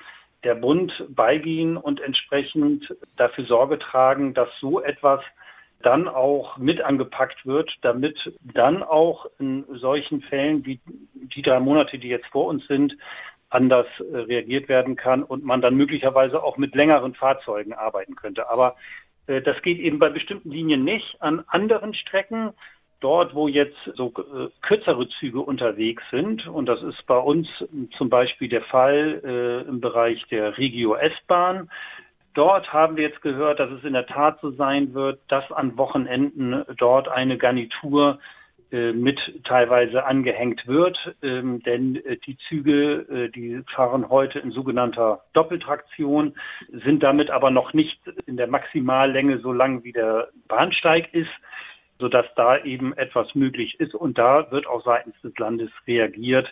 der 0.43 0.55
Bund 0.55 0.91
beigehen 1.09 1.77
und 1.77 1.99
entsprechend 1.99 2.93
dafür 3.17 3.45
Sorge 3.45 3.79
tragen, 3.79 4.33
dass 4.33 4.49
so 4.59 4.81
etwas 4.81 5.21
dann 5.81 6.07
auch 6.07 6.57
mit 6.57 6.81
angepackt 6.81 7.45
wird, 7.45 7.71
damit 7.81 8.17
dann 8.41 8.83
auch 8.83 9.27
in 9.39 9.65
solchen 9.69 10.21
Fällen 10.21 10.65
wie 10.65 10.79
die 11.13 11.41
drei 11.41 11.59
Monate, 11.59 11.97
die 11.99 12.09
jetzt 12.09 12.27
vor 12.27 12.47
uns 12.47 12.65
sind, 12.67 12.95
anders 13.49 13.87
äh, 13.99 14.17
reagiert 14.17 14.69
werden 14.69 14.95
kann 14.95 15.23
und 15.23 15.43
man 15.43 15.61
dann 15.61 15.75
möglicherweise 15.75 16.43
auch 16.43 16.57
mit 16.57 16.75
längeren 16.75 17.15
Fahrzeugen 17.15 17.73
arbeiten 17.73 18.15
könnte. 18.15 18.49
Aber 18.49 18.75
das 19.41 19.61
geht 19.61 19.79
eben 19.79 19.99
bei 19.99 20.09
bestimmten 20.09 20.49
Linien 20.49 20.83
nicht. 20.83 21.21
An 21.21 21.43
anderen 21.47 21.93
Strecken, 21.93 22.53
dort 22.99 23.35
wo 23.35 23.47
jetzt 23.47 23.77
so 23.95 24.13
äh, 24.17 24.47
kürzere 24.61 25.07
Züge 25.19 25.41
unterwegs 25.41 26.03
sind, 26.11 26.47
und 26.47 26.65
das 26.65 26.81
ist 26.83 27.05
bei 27.05 27.17
uns 27.17 27.47
zum 27.97 28.09
Beispiel 28.09 28.49
der 28.49 28.63
Fall 28.63 29.21
äh, 29.23 29.69
im 29.69 29.81
Bereich 29.81 30.23
der 30.29 30.57
Regio 30.57 30.95
S-Bahn, 30.95 31.69
Dort 32.35 32.71
haben 32.71 32.95
wir 32.95 33.03
jetzt 33.03 33.23
gehört, 33.23 33.59
dass 33.59 33.71
es 33.71 33.83
in 33.83 33.93
der 33.93 34.05
Tat 34.05 34.39
so 34.39 34.51
sein 34.51 34.93
wird, 34.93 35.19
dass 35.29 35.51
an 35.51 35.77
Wochenenden 35.77 36.63
dort 36.77 37.09
eine 37.09 37.39
Garnitur 37.39 38.19
äh, 38.19 38.38
mit 38.71 39.19
teilweise 39.45 40.05
angehängt 40.05 40.67
wird, 40.67 40.97
ähm, 41.23 41.61
denn 41.63 41.95
äh, 42.05 42.17
die 42.17 42.37
Züge, 42.47 43.05
äh, 43.09 43.29
die 43.29 43.63
fahren 43.73 44.09
heute 44.09 44.39
in 44.39 44.51
sogenannter 44.51 45.21
Doppeltraktion, 45.33 46.35
sind 46.85 47.01
damit 47.01 47.31
aber 47.31 47.49
noch 47.49 47.73
nicht 47.73 47.99
in 48.27 48.37
der 48.37 48.47
Maximallänge 48.47 49.39
so 49.39 49.51
lang 49.51 49.83
wie 49.83 49.91
der 49.91 50.29
Bahnsteig 50.47 51.13
ist, 51.13 51.31
sodass 51.99 52.25
da 52.35 52.57
eben 52.63 52.93
etwas 52.97 53.35
möglich 53.35 53.79
ist. 53.79 53.93
Und 53.93 54.17
da 54.17 54.49
wird 54.51 54.67
auch 54.67 54.83
seitens 54.83 55.15
des 55.21 55.37
Landes 55.37 55.69
reagiert, 55.85 56.51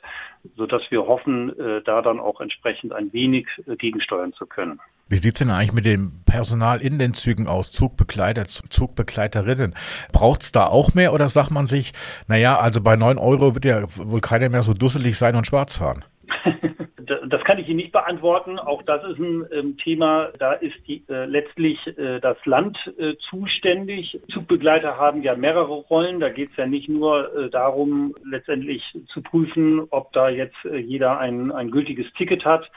sodass 0.56 0.82
wir 0.90 1.08
hoffen, 1.08 1.54
da 1.86 2.02
dann 2.02 2.20
auch 2.20 2.42
entsprechend 2.42 2.94
ein 2.94 3.12
wenig 3.14 3.48
gegensteuern 3.78 4.34
zu 4.34 4.46
können. 4.46 4.80
Wie 5.10 5.16
sieht's 5.16 5.40
denn 5.40 5.52
eigentlich 5.52 5.74
mit 5.74 5.86
dem 5.86 6.12
Personal 6.26 6.82
in 6.82 7.00
den 7.00 7.14
Zügen 7.14 7.48
aus? 7.48 7.72
Zugbegleiter, 7.72 8.46
Zugbegleiterinnen. 8.46 9.74
Braucht's 10.12 10.52
da 10.52 10.68
auch 10.68 10.94
mehr 10.94 11.14
oder 11.14 11.30
sagt 11.30 11.50
man 11.50 11.66
sich, 11.66 11.94
naja, 12.28 12.58
also 12.60 12.82
bei 12.82 12.98
neun 12.98 13.18
Euro 13.18 13.56
wird 13.56 13.64
ja 13.64 13.84
wohl 13.96 14.20
keiner 14.20 14.50
mehr 14.50 14.64
so 14.64 14.74
dusselig 14.74 15.18
sein 15.18 15.36
und 15.36 15.48
schwarz 15.48 15.78
fahren? 15.78 16.04
das 17.08 17.44
kann 17.44 17.60
ich 17.60 17.68
Ihnen 17.68 17.78
nicht 17.78 17.92
beantworten. 17.92 18.60
Auch 18.60 18.82
das 18.84 19.04
ist 19.04 19.20
ein 19.20 19.46
ähm, 19.52 19.78
Thema. 19.78 20.30
Da 20.40 20.54
ist 20.54 20.76
die, 20.88 21.04
äh, 21.10 21.26
letztlich 21.26 21.78
äh, 21.98 22.20
das 22.20 22.38
Land 22.46 22.78
äh, 22.98 23.16
zuständig. 23.30 24.20
Zugbegleiter 24.32 24.98
haben 24.98 25.24
ja 25.24 25.36
mehrere 25.36 25.74
Rollen. 25.74 26.20
Da 26.20 26.30
geht 26.30 26.52
es 26.52 26.58
ja 26.58 26.68
nicht 26.68 26.90
nur 26.90 27.36
äh, 27.36 27.50
darum, 27.50 28.16
letztendlich 28.24 28.84
zu 29.14 29.22
prüfen, 29.22 29.88
ob 29.90 30.12
da 30.14 30.30
jetzt 30.30 30.58
äh, 30.66 30.78
jeder 30.78 31.20
ein, 31.20 31.52
ein 31.52 31.72
gültiges 31.72 32.12
Ticket 32.14 32.46
hat, 32.46 32.70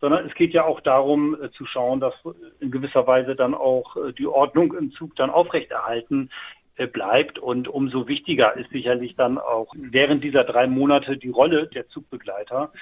sondern 0.00 0.26
es 0.26 0.34
geht 0.34 0.52
ja 0.52 0.64
auch 0.64 0.80
darum 0.80 1.36
äh, 1.40 1.50
zu 1.50 1.66
schauen, 1.66 2.00
dass 2.00 2.14
in 2.60 2.70
gewisser 2.70 3.06
Weise 3.06 3.36
dann 3.36 3.54
auch 3.54 3.96
die 4.18 4.26
Ordnung 4.26 4.74
im 4.74 4.92
Zug 4.92 5.14
dann 5.16 5.30
aufrechterhalten 5.30 6.30
bleibt. 6.92 7.38
Und 7.38 7.68
umso 7.68 8.08
wichtiger 8.08 8.56
ist 8.56 8.68
sicherlich 8.70 9.14
dann 9.14 9.38
auch 9.38 9.72
während 9.76 10.24
dieser 10.24 10.42
drei 10.42 10.66
Monate 10.66 11.16
die 11.16 11.28
Rolle 11.28 11.68
der 11.68 11.86
Zugbegleiter. 11.86 12.72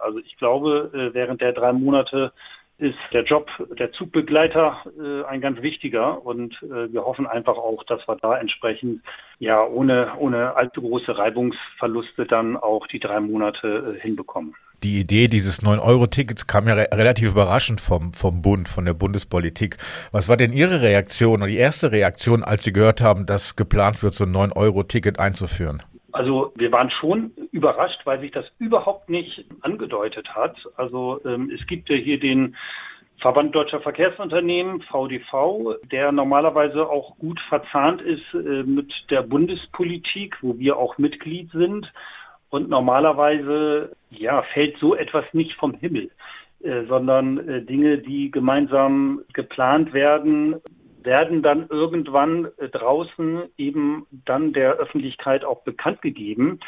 Also 0.00 0.18
ich 0.18 0.36
glaube, 0.36 0.90
äh, 0.94 1.14
während 1.14 1.40
der 1.40 1.52
drei 1.52 1.72
Monate 1.72 2.32
ist 2.78 2.98
der 3.12 3.22
Job 3.22 3.48
der 3.78 3.92
Zugbegleiter 3.92 4.78
äh, 4.98 5.24
ein 5.26 5.40
ganz 5.40 5.62
wichtiger 5.62 6.24
und 6.24 6.54
äh, 6.62 6.92
wir 6.92 7.04
hoffen 7.04 7.26
einfach 7.26 7.56
auch, 7.56 7.84
dass 7.84 8.06
wir 8.08 8.16
da 8.16 8.36
entsprechend 8.38 9.02
ja 9.38 9.64
ohne, 9.64 10.12
ohne 10.18 10.56
allzu 10.56 10.80
große 10.80 11.16
Reibungsverluste 11.16 12.26
dann 12.26 12.56
auch 12.56 12.86
die 12.88 12.98
drei 12.98 13.20
Monate 13.20 13.96
hinbekommen. 14.00 14.54
Die 14.82 14.98
Idee 14.98 15.28
dieses 15.28 15.62
9-Euro-Tickets 15.62 16.48
kam 16.48 16.66
ja 16.66 16.74
re 16.74 16.88
relativ 16.92 17.30
überraschend 17.30 17.80
vom, 17.80 18.12
vom 18.14 18.42
Bund, 18.42 18.68
von 18.68 18.84
der 18.84 18.94
Bundespolitik. 18.94 19.76
Was 20.10 20.28
war 20.28 20.36
denn 20.36 20.52
Ihre 20.52 20.82
Reaktion 20.82 21.36
oder 21.36 21.46
die 21.46 21.56
erste 21.56 21.92
Reaktion, 21.92 22.42
als 22.42 22.64
Sie 22.64 22.72
gehört 22.72 23.00
haben, 23.00 23.24
dass 23.24 23.54
geplant 23.54 24.02
wird, 24.02 24.14
so 24.14 24.24
ein 24.24 24.34
9-Euro-Ticket 24.34 25.20
einzuführen? 25.20 25.84
Also 26.12 26.52
wir 26.56 26.70
waren 26.72 26.90
schon 26.90 27.32
überrascht, 27.52 28.00
weil 28.04 28.20
sich 28.20 28.30
das 28.30 28.44
überhaupt 28.58 29.08
nicht 29.08 29.44
angedeutet 29.62 30.28
hat. 30.34 30.56
Also 30.76 31.20
ähm, 31.24 31.50
es 31.50 31.66
gibt 31.66 31.88
ja 31.88 31.96
hier 31.96 32.20
den 32.20 32.54
Verband 33.22 33.54
Deutscher 33.54 33.80
Verkehrsunternehmen, 33.80 34.82
VDV, 34.82 35.76
der 35.90 36.10
normalerweise 36.10 36.88
auch 36.88 37.16
gut 37.18 37.40
verzahnt 37.48 38.02
ist 38.02 38.34
äh, 38.34 38.64
mit 38.64 38.92
der 39.10 39.22
Bundespolitik, 39.22 40.36
wo 40.42 40.58
wir 40.58 40.76
auch 40.76 40.98
Mitglied 40.98 41.50
sind. 41.52 41.90
Und 42.50 42.68
normalerweise 42.68 43.92
ja, 44.10 44.42
fällt 44.52 44.76
so 44.78 44.94
etwas 44.94 45.24
nicht 45.32 45.54
vom 45.54 45.72
Himmel, 45.74 46.10
äh, 46.62 46.84
sondern 46.86 47.48
äh, 47.48 47.62
Dinge, 47.62 47.98
die 47.98 48.30
gemeinsam 48.30 49.22
geplant 49.32 49.92
werden, 49.94 50.56
werden 51.04 51.42
dann 51.42 51.66
irgendwann 51.68 52.48
äh, 52.58 52.68
draußen 52.68 53.44
eben 53.56 54.06
dann 54.24 54.52
der 54.52 54.74
Öffentlichkeit 54.74 55.44
auch 55.44 55.62
bekannt 55.62 56.02
gegeben. 56.02 56.60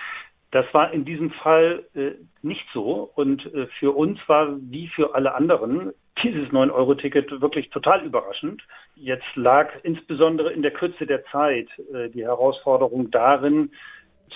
Das 0.50 0.66
war 0.72 0.92
in 0.92 1.04
diesem 1.04 1.30
Fall 1.30 1.84
äh, 1.94 2.12
nicht 2.42 2.64
so. 2.72 3.10
Und 3.14 3.52
äh, 3.54 3.66
für 3.78 3.90
uns 3.96 4.20
war 4.28 4.56
wie 4.60 4.88
für 4.88 5.14
alle 5.14 5.34
anderen 5.34 5.92
dieses 6.22 6.48
9-Euro-Ticket 6.50 7.40
wirklich 7.40 7.70
total 7.70 8.04
überraschend. 8.04 8.62
Jetzt 8.94 9.34
lag 9.34 9.70
insbesondere 9.82 10.52
in 10.52 10.62
der 10.62 10.70
Kürze 10.70 11.06
der 11.06 11.24
Zeit 11.26 11.68
äh, 11.92 12.08
die 12.08 12.24
Herausforderung 12.24 13.10
darin, 13.10 13.72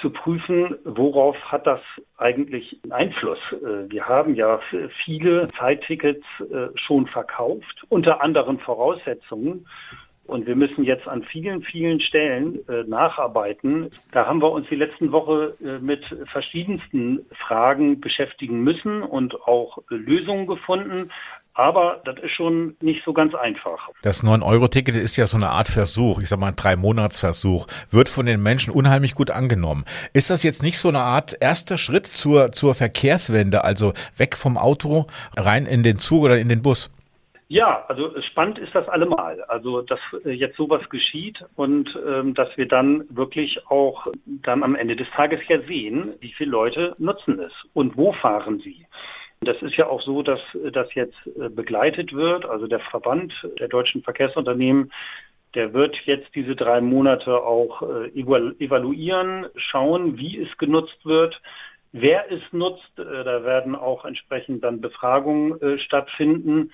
zu 0.01 0.11
prüfen, 0.11 0.77
worauf 0.85 1.37
hat 1.45 1.67
das 1.67 1.81
eigentlich 2.17 2.79
Einfluss. 2.91 3.39
Äh, 3.53 3.91
wir 3.91 4.07
haben 4.07 4.35
ja 4.35 4.61
viele 5.05 5.49
Zeittickets 5.59 6.25
äh, 6.41 6.69
schon 6.75 7.07
verkauft, 7.07 7.85
unter 7.89 8.23
anderen 8.23 8.59
Voraussetzungen. 8.59 9.67
Und 10.29 10.47
wir 10.47 10.57
müssen 10.57 10.85
jetzt 10.85 11.09
an 11.09 11.23
vielen, 11.23 11.63
vielen 11.63 12.03
Stellen 12.03 12.59
äh, 12.69 12.85
nacharbeiten. 12.87 13.91
Da 14.13 14.27
haben 14.27 14.43
wir 14.43 14.53
uns 14.53 14.69
die 14.69 14.77
letzten 14.77 15.11
Woche 15.11 15.57
äh, 15.65 15.79
mit 15.79 16.05
verschiedensten 16.31 17.25
Fragen 17.47 17.99
beschäftigen 18.01 18.63
müssen 18.63 19.03
und 19.03 19.41
auch 19.47 19.79
äh, 19.91 19.95
Lösungen 19.95 20.47
gefunden. 20.47 21.11
Aber 21.59 22.01
das 22.05 22.15
ist 22.21 22.31
schon 22.37 22.77
nicht 22.81 23.05
so 23.05 23.13
ganz 23.13 23.35
einfach. 23.35 23.89
Das 24.03 24.23
9-Euro-Ticket 24.23 24.95
ist 24.95 25.17
ja 25.17 25.27
so 25.27 25.37
eine 25.37 25.49
Art 25.49 25.67
Versuch, 25.67 26.21
ich 26.21 26.29
sag 26.29 26.39
mal 26.39 26.51
ein 26.51 26.57
Drei-Monats-Versuch, 26.57 27.67
wird 27.91 28.09
von 28.09 28.27
den 28.27 28.41
Menschen 28.41 28.73
unheimlich 28.73 29.17
gut 29.17 29.33
angenommen. 29.33 29.85
Ist 30.13 30.31
das 30.31 30.45
jetzt 30.45 30.63
nicht 30.63 30.79
so 30.79 30.89
eine 30.89 31.01
Art 31.01 31.37
erster 31.41 31.77
Schritt 31.77 32.07
zur, 32.07 32.53
zur 32.53 32.77
Verkehrswende, 32.77 33.65
also 33.65 33.93
weg 34.17 34.37
vom 34.37 34.57
Auto, 34.57 35.09
rein 35.37 35.67
in 35.67 35.83
den 35.83 35.97
Zug 35.97 36.23
oder 36.23 36.39
in 36.39 36.49
den 36.49 36.63
Bus? 36.63 36.93
Ja, 37.51 37.87
also 37.89 38.15
spannend 38.31 38.59
ist 38.59 38.75
das 38.75 38.87
allemal. 38.89 39.43
Also, 39.49 39.81
dass 39.81 39.99
äh, 40.25 40.31
jetzt 40.31 40.57
sowas 40.57 40.87
geschieht 40.91 41.43
und 41.57 41.89
ähm, 42.07 42.35
dass 42.35 42.55
wir 42.59 42.69
dann 42.69 43.05
wirklich 43.09 43.59
auch 43.69 44.07
dann 44.27 44.63
am 44.63 44.77
Ende 44.77 44.97
des 44.97 45.09
Tages 45.17 45.41
ja 45.49 45.59
sehen, 45.63 46.13
wie 46.21 46.33
viele 46.35 46.51
Leute 46.51 46.95
nutzen 46.99 47.41
es 47.41 47.53
und 47.73 47.97
wo 47.97 48.13
fahren 48.13 48.61
sie. 48.63 48.85
Das 49.41 49.61
ist 49.63 49.77
ja 49.77 49.87
auch 49.87 50.03
so, 50.03 50.23
dass 50.23 50.41
das 50.73 50.93
jetzt 50.95 51.17
äh, 51.27 51.49
begleitet 51.49 52.13
wird. 52.13 52.45
Also 52.45 52.67
der 52.67 52.81
Verband 52.81 53.33
der 53.59 53.69
deutschen 53.69 54.03
Verkehrsunternehmen, 54.03 54.93
der 55.55 55.73
wird 55.73 55.97
jetzt 56.05 56.35
diese 56.35 56.57
drei 56.57 56.81
Monate 56.81 57.43
auch 57.43 57.83
äh, 57.83 58.09
evaluieren, 58.11 59.47
schauen, 59.57 60.19
wie 60.19 60.39
es 60.39 60.59
genutzt 60.59 61.05
wird, 61.05 61.41
wer 61.93 62.31
es 62.33 62.43
nutzt. 62.53 62.99
Äh, 62.99 63.25
da 63.25 63.45
werden 63.45 63.77
auch 63.77 64.05
entsprechend 64.05 64.65
dann 64.65 64.81
Befragungen 64.81 65.79
stattfinden. 65.81 66.73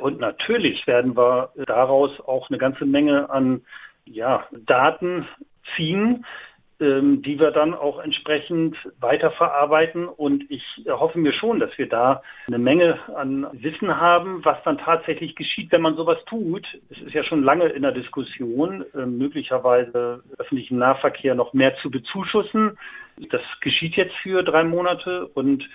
Und 0.00 0.18
natürlich 0.18 0.86
werden 0.86 1.16
wir 1.16 1.50
daraus 1.66 2.18
auch 2.20 2.48
eine 2.48 2.56
ganze 2.56 2.86
Menge 2.86 3.28
an 3.28 3.60
ja, 4.06 4.46
Daten 4.52 5.28
ziehen, 5.76 6.24
ähm, 6.80 7.22
die 7.22 7.38
wir 7.38 7.50
dann 7.50 7.74
auch 7.74 7.98
entsprechend 7.98 8.76
weiterverarbeiten. 9.00 10.08
Und 10.08 10.44
ich 10.50 10.62
hoffe 10.88 11.18
mir 11.18 11.32
schon, 11.32 11.58
dass 11.58 11.70
wir 11.78 11.88
da 11.88 12.22
eine 12.48 12.58
Menge 12.58 12.98
an 13.14 13.46
Wissen 13.52 13.96
haben, 13.96 14.44
was 14.44 14.62
dann 14.64 14.78
tatsächlich 14.78 15.34
geschieht, 15.36 15.72
wenn 15.72 15.82
man 15.82 15.96
sowas 15.96 16.18
tut. 16.26 16.66
Es 16.90 16.98
ist 17.00 17.14
ja 17.14 17.24
schon 17.24 17.42
lange 17.42 17.68
in 17.68 17.82
der 17.82 17.92
Diskussion, 17.92 18.84
äh, 18.94 19.06
möglicherweise 19.06 20.22
öffentlichen 20.38 20.78
Nahverkehr 20.78 21.34
noch 21.34 21.52
mehr 21.52 21.74
zu 21.78 21.90
bezuschussen. 21.90 22.78
Das 23.30 23.40
geschieht 23.60 23.96
jetzt 23.96 24.14
für 24.22 24.42
drei 24.42 24.62
Monate 24.64 25.26
und 25.28 25.66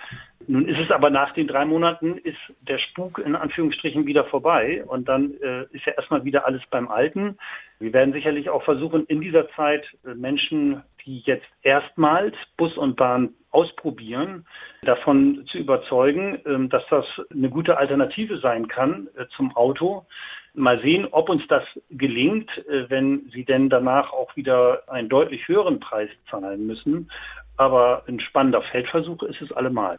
nun 0.46 0.68
ist 0.68 0.78
es 0.78 0.90
aber 0.90 1.10
nach 1.10 1.32
den 1.34 1.48
drei 1.48 1.64
Monaten 1.64 2.18
ist 2.18 2.38
der 2.60 2.78
Spuk 2.78 3.18
in 3.18 3.34
Anführungsstrichen 3.34 4.06
wieder 4.06 4.24
vorbei 4.24 4.84
und 4.86 5.08
dann 5.08 5.34
äh, 5.40 5.64
ist 5.72 5.84
ja 5.84 5.92
erstmal 5.92 6.24
wieder 6.24 6.46
alles 6.46 6.62
beim 6.70 6.88
Alten. 6.88 7.36
Wir 7.80 7.92
werden 7.92 8.12
sicherlich 8.12 8.48
auch 8.48 8.62
versuchen, 8.62 9.06
in 9.06 9.20
dieser 9.20 9.48
Zeit 9.50 9.84
äh, 10.04 10.14
Menschen, 10.14 10.82
die 11.04 11.20
jetzt 11.26 11.46
erstmals 11.62 12.34
Bus 12.56 12.76
und 12.76 12.96
Bahn 12.96 13.30
ausprobieren, 13.50 14.46
davon 14.82 15.44
zu 15.50 15.58
überzeugen, 15.58 16.36
äh, 16.44 16.68
dass 16.68 16.84
das 16.90 17.04
eine 17.30 17.50
gute 17.50 17.76
Alternative 17.76 18.38
sein 18.38 18.68
kann 18.68 19.08
äh, 19.16 19.26
zum 19.36 19.54
Auto. 19.56 20.06
Mal 20.54 20.80
sehen, 20.82 21.08
ob 21.10 21.28
uns 21.28 21.42
das 21.48 21.64
gelingt, 21.90 22.50
äh, 22.68 22.88
wenn 22.90 23.30
sie 23.32 23.44
denn 23.44 23.70
danach 23.70 24.12
auch 24.12 24.36
wieder 24.36 24.82
einen 24.88 25.08
deutlich 25.08 25.48
höheren 25.48 25.80
Preis 25.80 26.10
zahlen 26.30 26.66
müssen. 26.66 27.10
Aber 27.56 28.04
ein 28.06 28.20
spannender 28.20 28.62
Feldversuch 28.62 29.22
ist 29.22 29.40
es 29.40 29.52
allemal. 29.52 29.98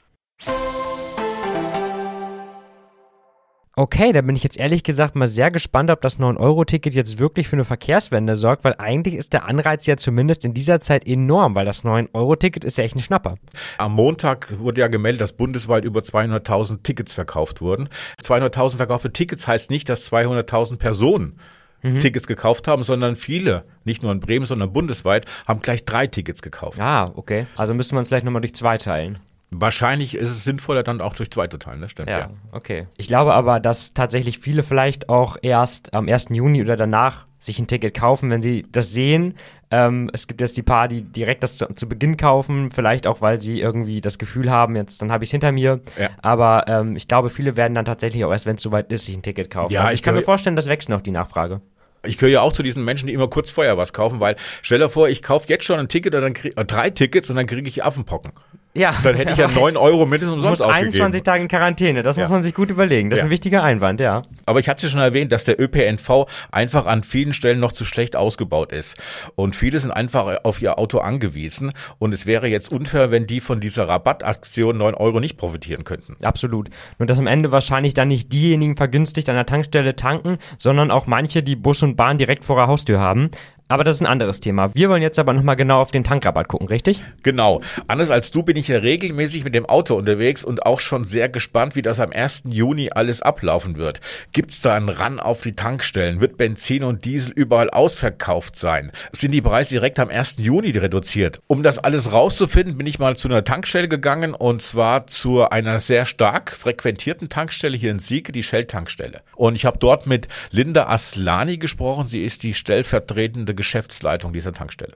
Okay, 3.75 4.13
da 4.13 4.21
bin 4.21 4.35
ich 4.35 4.43
jetzt 4.43 4.57
ehrlich 4.57 4.83
gesagt 4.83 5.15
mal 5.15 5.27
sehr 5.27 5.49
gespannt, 5.49 5.89
ob 5.89 5.99
das 6.01 6.19
9-Euro-Ticket 6.19 6.93
jetzt 6.93 7.17
wirklich 7.17 7.47
für 7.47 7.55
eine 7.55 7.65
Verkehrswende 7.65 8.35
sorgt, 8.35 8.63
weil 8.63 8.75
eigentlich 8.77 9.15
ist 9.15 9.33
der 9.33 9.47
Anreiz 9.47 9.87
ja 9.87 9.97
zumindest 9.97 10.45
in 10.45 10.53
dieser 10.53 10.79
Zeit 10.79 11.07
enorm, 11.07 11.55
weil 11.55 11.65
das 11.65 11.83
9-Euro-Ticket 11.83 12.63
ist 12.63 12.77
ja 12.77 12.83
echt 12.83 12.95
ein 12.95 12.99
Schnapper. 12.99 13.37
Am 13.79 13.93
Montag 13.93 14.59
wurde 14.59 14.81
ja 14.81 14.89
gemeldet, 14.89 15.21
dass 15.21 15.33
bundesweit 15.33 15.85
über 15.85 16.01
200.000 16.01 16.83
Tickets 16.83 17.13
verkauft 17.13 17.61
wurden. 17.61 17.89
200.000 18.21 18.77
verkaufte 18.77 19.11
Tickets 19.11 19.47
heißt 19.47 19.71
nicht, 19.71 19.89
dass 19.89 20.11
200.000 20.11 20.77
Personen 20.77 21.39
mhm. 21.81 21.99
Tickets 21.99 22.27
gekauft 22.27 22.67
haben, 22.67 22.83
sondern 22.83 23.15
viele, 23.15 23.65
nicht 23.85 24.03
nur 24.03 24.11
in 24.11 24.19
Bremen, 24.19 24.45
sondern 24.45 24.71
bundesweit, 24.71 25.25
haben 25.47 25.63
gleich 25.63 25.83
drei 25.83 26.05
Tickets 26.05 26.43
gekauft. 26.43 26.79
Ah, 26.79 27.11
okay. 27.15 27.47
Also 27.57 27.73
müsste 27.73 27.95
man 27.95 28.03
es 28.03 28.09
gleich 28.09 28.23
nochmal 28.23 28.41
durch 28.41 28.53
zwei 28.53 28.77
teilen. 28.77 29.17
Wahrscheinlich 29.55 30.15
ist 30.15 30.29
es 30.29 30.43
sinnvoller, 30.43 30.83
dann 30.83 31.01
auch 31.01 31.13
durch 31.13 31.31
zweite 31.31 31.59
teilen, 31.59 31.81
das 31.81 31.91
stimmt. 31.91 32.09
Ja, 32.09 32.19
ja, 32.19 32.29
okay. 32.51 32.87
Ich 32.97 33.07
glaube 33.07 33.33
aber, 33.33 33.59
dass 33.59 33.93
tatsächlich 33.93 34.39
viele 34.39 34.63
vielleicht 34.63 35.09
auch 35.09 35.37
erst 35.41 35.93
am 35.93 36.07
1. 36.07 36.27
Juni 36.31 36.61
oder 36.61 36.75
danach 36.75 37.25
sich 37.39 37.59
ein 37.59 37.67
Ticket 37.67 37.93
kaufen, 37.93 38.31
wenn 38.31 38.41
sie 38.41 38.65
das 38.71 38.91
sehen. 38.91 39.35
Ähm, 39.69 40.09
es 40.13 40.27
gibt 40.27 40.39
jetzt 40.39 40.55
die 40.55 40.61
paar, 40.61 40.87
die 40.87 41.01
direkt 41.01 41.43
das 41.43 41.57
zu, 41.57 41.65
zu, 41.73 41.89
Beginn 41.89 42.15
kaufen, 42.15 42.69
vielleicht 42.71 43.07
auch, 43.07 43.21
weil 43.21 43.41
sie 43.41 43.59
irgendwie 43.59 44.01
das 44.01 44.17
Gefühl 44.17 44.49
haben, 44.49 44.75
jetzt 44.75 45.01
dann 45.01 45.11
habe 45.11 45.23
ich 45.23 45.29
es 45.29 45.31
hinter 45.31 45.51
mir. 45.51 45.81
Ja. 45.99 46.09
Aber 46.21 46.65
ähm, 46.67 46.95
ich 46.95 47.07
glaube, 47.07 47.29
viele 47.29 47.57
werden 47.57 47.73
dann 47.73 47.85
tatsächlich 47.85 48.23
auch 48.23 48.31
erst, 48.31 48.45
wenn 48.45 48.55
es 48.55 48.61
soweit 48.61 48.91
ist, 48.91 49.05
sich 49.05 49.15
ein 49.15 49.23
Ticket 49.23 49.49
kaufen. 49.49 49.73
Ja, 49.73 49.81
also 49.81 49.93
ich, 49.93 49.99
ich 49.99 50.03
kann 50.03 50.15
mir 50.15 50.21
vorstellen, 50.21 50.55
das 50.55 50.67
wächst 50.67 50.89
noch 50.89 51.01
die 51.01 51.11
Nachfrage. 51.11 51.61
Ich 52.05 52.17
gehöre 52.17 52.33
ja 52.33 52.41
auch 52.41 52.53
zu 52.53 52.63
diesen 52.63 52.83
Menschen, 52.83 53.07
die 53.07 53.13
immer 53.13 53.29
kurz 53.29 53.49
vorher 53.49 53.77
was 53.77 53.93
kaufen, 53.93 54.19
weil 54.19 54.35
stell 54.61 54.79
dir 54.79 54.89
vor, 54.89 55.07
ich 55.09 55.23
kaufe 55.23 55.47
jetzt 55.47 55.63
schon 55.65 55.79
ein 55.79 55.87
Ticket 55.87 56.13
oder 56.13 56.21
dann 56.21 56.33
krieg, 56.33 56.53
äh, 56.57 56.65
drei 56.65 56.89
Tickets 56.89 57.29
und 57.29 57.35
dann 57.35 57.47
kriege 57.47 57.67
ich 57.67 57.83
Affenpocken. 57.83 58.31
Ja. 58.75 58.93
Dann 59.03 59.15
hätte 59.15 59.31
ich 59.33 59.37
ja 59.37 59.47
9 59.55 59.77
Euro 59.77 60.05
mindestens 60.05 60.35
umsonst 60.37 60.61
ausgegeben. 60.61 60.85
21 60.87 61.21
Tage 61.23 61.43
in 61.43 61.47
Quarantäne, 61.47 62.01
das 62.01 62.15
Ja. 62.15 62.23
muss 62.23 62.31
man 62.31 62.41
sich 62.43 62.53
gut 62.55 62.71
überlegen. 62.71 63.09
Das 63.11 63.17
ist 63.19 63.21
Ja. 63.21 63.27
ein 63.27 63.31
wichtiger 63.31 63.61
Einwand, 63.63 63.99
ja. 63.99 64.23
Aber 64.47 64.59
ich 64.59 64.67
hatte 64.67 64.89
schon 64.89 64.99
erwähnt, 64.99 65.31
dass 65.31 65.43
der 65.43 65.59
ÖPNV 65.61 66.25
einfach 66.51 66.87
an 66.87 67.03
vielen 67.03 67.33
Stellen 67.33 67.59
noch 67.59 67.71
zu 67.71 67.85
schlecht 67.85 68.15
ausgebaut 68.15 68.71
ist. 68.71 68.97
Und 69.35 69.55
viele 69.55 69.79
sind 69.79 69.91
einfach 69.91 70.43
auf 70.43 70.61
ihr 70.61 70.79
Auto 70.79 70.97
angewiesen. 70.99 71.71
Und 71.99 72.13
es 72.13 72.25
wäre 72.25 72.47
jetzt 72.47 72.71
unfair, 72.71 73.11
wenn 73.11 73.27
die 73.27 73.41
von 73.41 73.59
dieser 73.59 73.87
Rabattaktion 73.87 74.77
9 74.77 74.95
Euro 74.95 75.19
nicht 75.19 75.37
profitieren 75.37 75.83
könnten. 75.83 76.15
Absolut. 76.23 76.69
Nur 76.97 77.05
dass 77.05 77.19
am 77.19 77.27
Ende 77.27 77.51
wahrscheinlich 77.51 77.93
dann 77.93 78.07
nicht 78.07 78.33
diejenigen 78.33 78.75
vergünstigt 78.75 79.29
an 79.29 79.35
der 79.35 79.45
Tankstelle 79.45 79.95
tanken, 79.95 80.39
sondern 80.57 80.89
auch 80.89 81.05
manche, 81.05 81.43
die 81.43 81.55
Bus 81.55 81.83
und 81.83 81.95
Bahn 81.95 82.17
direkt 82.17 82.43
vor 82.43 82.55
der 82.55 82.67
Haustür 82.67 82.99
haben. 82.99 83.29
Aber 83.67 83.83
das 83.83 83.95
ist 83.95 84.01
ein 84.01 84.07
anderes 84.07 84.39
Thema. 84.39 84.73
Wir 84.75 84.89
wollen 84.89 85.01
jetzt 85.01 85.17
aber 85.17 85.33
nochmal 85.33 85.55
genau 85.55 85.81
auf 85.81 85.91
den 85.91 86.03
Tankrabatt 86.03 86.47
gucken, 86.47 86.67
richtig? 86.67 87.01
Genau. 87.23 87.61
Anders 87.87 88.11
als 88.11 88.29
du 88.29 88.43
bin 88.43 88.57
ich 88.57 88.67
ja 88.67 88.77
regelmäßig 88.77 89.43
mit 89.43 89.55
dem 89.55 89.65
Auto 89.65 89.95
unterwegs 89.95 90.43
und 90.43 90.65
auch 90.65 90.79
schon 90.79 91.05
sehr 91.05 91.29
gespannt, 91.29 91.75
wie 91.75 91.81
das 91.81 91.99
am 91.99 92.11
1. 92.11 92.43
Juni 92.47 92.89
alles 92.93 93.21
ablaufen 93.21 93.77
wird. 93.77 94.01
Gibt's 94.33 94.61
da 94.61 94.75
einen 94.75 94.89
Ran 94.89 95.19
auf 95.19 95.41
die 95.41 95.55
Tankstellen? 95.55 96.19
Wird 96.19 96.37
Benzin 96.37 96.83
und 96.83 97.05
Diesel 97.05 97.31
überall 97.33 97.69
ausverkauft 97.69 98.55
sein? 98.57 98.91
Sind 99.11 99.31
die 99.31 99.41
Preise 99.41 99.71
direkt 99.71 99.99
am 99.99 100.09
1. 100.09 100.35
Juni 100.39 100.71
reduziert? 100.71 101.41
Um 101.47 101.63
das 101.63 101.79
alles 101.79 102.11
rauszufinden, 102.11 102.77
bin 102.77 102.85
ich 102.85 102.99
mal 102.99 103.15
zu 103.15 103.27
einer 103.27 103.43
Tankstelle 103.43 103.87
gegangen 103.87 104.33
und 104.33 104.61
zwar 104.61 105.07
zu 105.07 105.49
einer 105.49 105.79
sehr 105.79 106.05
stark 106.05 106.51
frequentierten 106.51 107.29
Tankstelle 107.29 107.77
hier 107.77 107.91
in 107.91 107.99
Sieke, 107.99 108.31
die 108.31 108.43
Shell-Tankstelle. 108.43 109.21
Und 109.35 109.55
ich 109.55 109.65
habe 109.65 109.77
dort 109.77 110.05
mit 110.05 110.27
Linda 110.51 110.87
Aslani 110.87 111.57
gesprochen. 111.57 112.07
Sie 112.07 112.23
ist 112.23 112.43
die 112.43 112.53
stellvertretende 112.53 113.52
Geschäftsleitung 113.55 114.33
dieser 114.33 114.53
Tankstelle. 114.53 114.95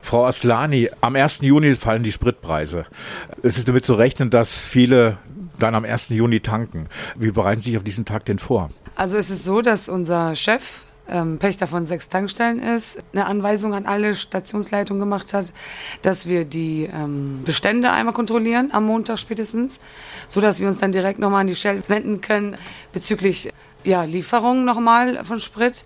Frau 0.00 0.26
Aslani, 0.26 0.90
am 1.00 1.16
1. 1.16 1.40
Juni 1.40 1.74
fallen 1.74 2.02
die 2.02 2.12
Spritpreise. 2.12 2.84
Es 3.42 3.56
ist 3.56 3.66
damit 3.66 3.84
zu 3.84 3.94
rechnen, 3.94 4.28
dass 4.28 4.64
viele 4.64 5.16
dann 5.58 5.74
am 5.74 5.84
1. 5.84 6.10
Juni 6.10 6.40
tanken. 6.40 6.88
Wie 7.16 7.30
bereiten 7.30 7.60
Sie 7.60 7.70
sich 7.70 7.78
auf 7.78 7.84
diesen 7.84 8.04
Tag 8.04 8.24
denn 8.26 8.38
vor? 8.38 8.70
Also 8.94 9.16
es 9.16 9.30
ist 9.30 9.44
so, 9.44 9.62
dass 9.62 9.88
unser 9.88 10.36
Chef 10.36 10.82
ähm, 11.08 11.38
Pächter 11.38 11.66
von 11.66 11.86
sechs 11.86 12.08
Tankstellen 12.08 12.60
ist, 12.60 12.98
eine 13.12 13.26
Anweisung 13.26 13.74
an 13.74 13.86
alle 13.86 14.14
Stationsleitungen 14.14 15.00
gemacht 15.00 15.34
hat, 15.34 15.52
dass 16.02 16.26
wir 16.26 16.44
die 16.44 16.88
ähm, 16.92 17.42
Bestände 17.44 17.90
einmal 17.90 18.14
kontrollieren, 18.14 18.70
am 18.72 18.84
Montag 18.84 19.18
spätestens, 19.18 19.80
so 20.28 20.40
dass 20.40 20.60
wir 20.60 20.68
uns 20.68 20.78
dann 20.78 20.92
direkt 20.92 21.18
nochmal 21.18 21.42
an 21.42 21.46
die 21.46 21.56
Shell 21.56 21.82
wenden 21.88 22.20
können 22.20 22.56
bezüglich 22.92 23.52
ja, 23.84 24.04
Lieferungen 24.04 24.64
nochmal 24.64 25.24
von 25.24 25.40
Sprit. 25.40 25.84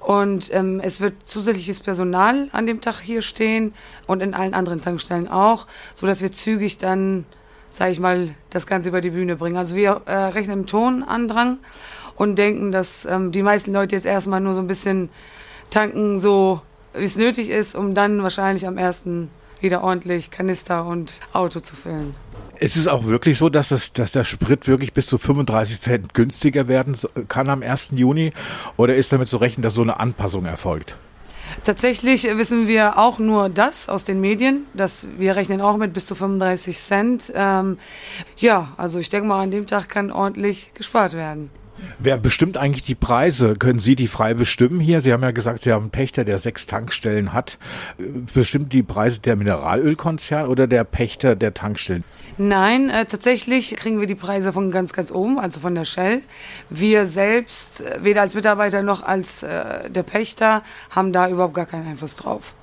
Und 0.00 0.54
ähm, 0.54 0.80
es 0.82 1.00
wird 1.00 1.14
zusätzliches 1.24 1.80
Personal 1.80 2.48
an 2.52 2.66
dem 2.66 2.80
Tag 2.80 3.00
hier 3.00 3.22
stehen 3.22 3.74
und 4.06 4.22
in 4.22 4.34
allen 4.34 4.54
anderen 4.54 4.80
Tankstellen 4.80 5.26
auch, 5.26 5.66
so 5.94 6.06
dass 6.06 6.20
wir 6.20 6.30
zügig 6.30 6.78
dann, 6.78 7.26
sage 7.70 7.90
ich 7.90 7.98
mal, 7.98 8.30
das 8.50 8.68
Ganze 8.68 8.90
über 8.90 9.00
die 9.00 9.10
Bühne 9.10 9.34
bringen. 9.34 9.56
Also 9.56 9.74
wir 9.74 10.02
äh, 10.06 10.14
rechnen 10.14 10.60
im 10.60 10.66
Tonandrang 10.66 11.58
und 12.14 12.36
denken, 12.36 12.70
dass 12.70 13.04
ähm, 13.04 13.32
die 13.32 13.42
meisten 13.42 13.72
Leute 13.72 13.96
jetzt 13.96 14.06
erstmal 14.06 14.40
nur 14.40 14.54
so 14.54 14.60
ein 14.60 14.68
bisschen 14.68 15.08
tanken, 15.70 16.20
so 16.20 16.60
wie 16.94 17.04
es 17.04 17.16
nötig 17.16 17.50
ist, 17.50 17.74
um 17.74 17.94
dann 17.94 18.22
wahrscheinlich 18.22 18.66
am 18.66 18.78
ersten 18.78 19.28
wieder 19.60 19.82
ordentlich 19.82 20.30
Kanister 20.30 20.86
und 20.86 21.20
Auto 21.32 21.60
zu 21.60 21.74
füllen. 21.74 22.14
Ist 22.58 22.76
es 22.76 22.88
auch 22.88 23.04
wirklich 23.04 23.38
so, 23.38 23.48
dass, 23.48 23.70
es, 23.70 23.92
dass 23.92 24.12
der 24.12 24.24
Sprit 24.24 24.66
wirklich 24.66 24.92
bis 24.92 25.06
zu 25.06 25.18
35 25.18 25.80
Cent 25.80 26.14
günstiger 26.14 26.68
werden 26.68 26.96
kann 27.28 27.48
am 27.48 27.62
1. 27.62 27.90
Juni? 27.92 28.32
Oder 28.76 28.96
ist 28.96 29.12
damit 29.12 29.28
zu 29.28 29.36
rechnen, 29.36 29.62
dass 29.62 29.74
so 29.74 29.82
eine 29.82 30.00
Anpassung 30.00 30.46
erfolgt? 30.46 30.96
Tatsächlich 31.64 32.24
wissen 32.24 32.68
wir 32.68 32.98
auch 32.98 33.18
nur 33.18 33.48
das 33.48 33.88
aus 33.88 34.04
den 34.04 34.20
Medien, 34.20 34.66
dass 34.74 35.06
wir 35.16 35.36
rechnen 35.36 35.60
auch 35.60 35.76
mit 35.76 35.92
bis 35.92 36.06
zu 36.06 36.14
35 36.14 36.78
Cent. 36.78 37.32
Ähm, 37.34 37.78
ja, 38.36 38.72
also 38.76 38.98
ich 38.98 39.08
denke 39.08 39.28
mal, 39.28 39.42
an 39.42 39.50
dem 39.50 39.66
Tag 39.66 39.88
kann 39.88 40.10
ordentlich 40.10 40.72
gespart 40.74 41.12
werden. 41.12 41.50
Wer 41.98 42.18
bestimmt 42.18 42.56
eigentlich 42.56 42.82
die 42.82 42.94
Preise? 42.94 43.54
Können 43.56 43.78
Sie 43.78 43.96
die 43.96 44.06
frei 44.06 44.34
bestimmen 44.34 44.80
hier? 44.80 45.00
Sie 45.00 45.12
haben 45.12 45.22
ja 45.22 45.30
gesagt, 45.30 45.62
Sie 45.62 45.72
haben 45.72 45.84
einen 45.84 45.90
Pächter, 45.90 46.24
der 46.24 46.38
sechs 46.38 46.66
Tankstellen 46.66 47.32
hat. 47.32 47.58
Bestimmt 48.34 48.72
die 48.72 48.82
Preise 48.82 49.20
der 49.20 49.36
Mineralölkonzern 49.36 50.46
oder 50.48 50.66
der 50.66 50.84
Pächter 50.84 51.36
der 51.36 51.54
Tankstellen? 51.54 52.04
Nein, 52.38 52.90
äh, 52.90 53.06
tatsächlich 53.06 53.76
kriegen 53.76 54.00
wir 54.00 54.06
die 54.06 54.14
Preise 54.14 54.52
von 54.52 54.70
ganz, 54.70 54.92
ganz 54.92 55.10
oben, 55.10 55.38
also 55.38 55.60
von 55.60 55.74
der 55.74 55.84
Shell. 55.84 56.22
Wir 56.68 57.06
selbst, 57.06 57.80
äh, 57.80 57.98
weder 58.02 58.20
als 58.20 58.34
Mitarbeiter 58.34 58.82
noch 58.82 59.02
als 59.02 59.42
äh, 59.42 59.90
der 59.90 60.02
Pächter, 60.02 60.62
haben 60.90 61.12
da 61.12 61.28
überhaupt 61.28 61.54
gar 61.54 61.66
keinen 61.66 61.86
Einfluss 61.88 62.16
drauf. 62.16 62.54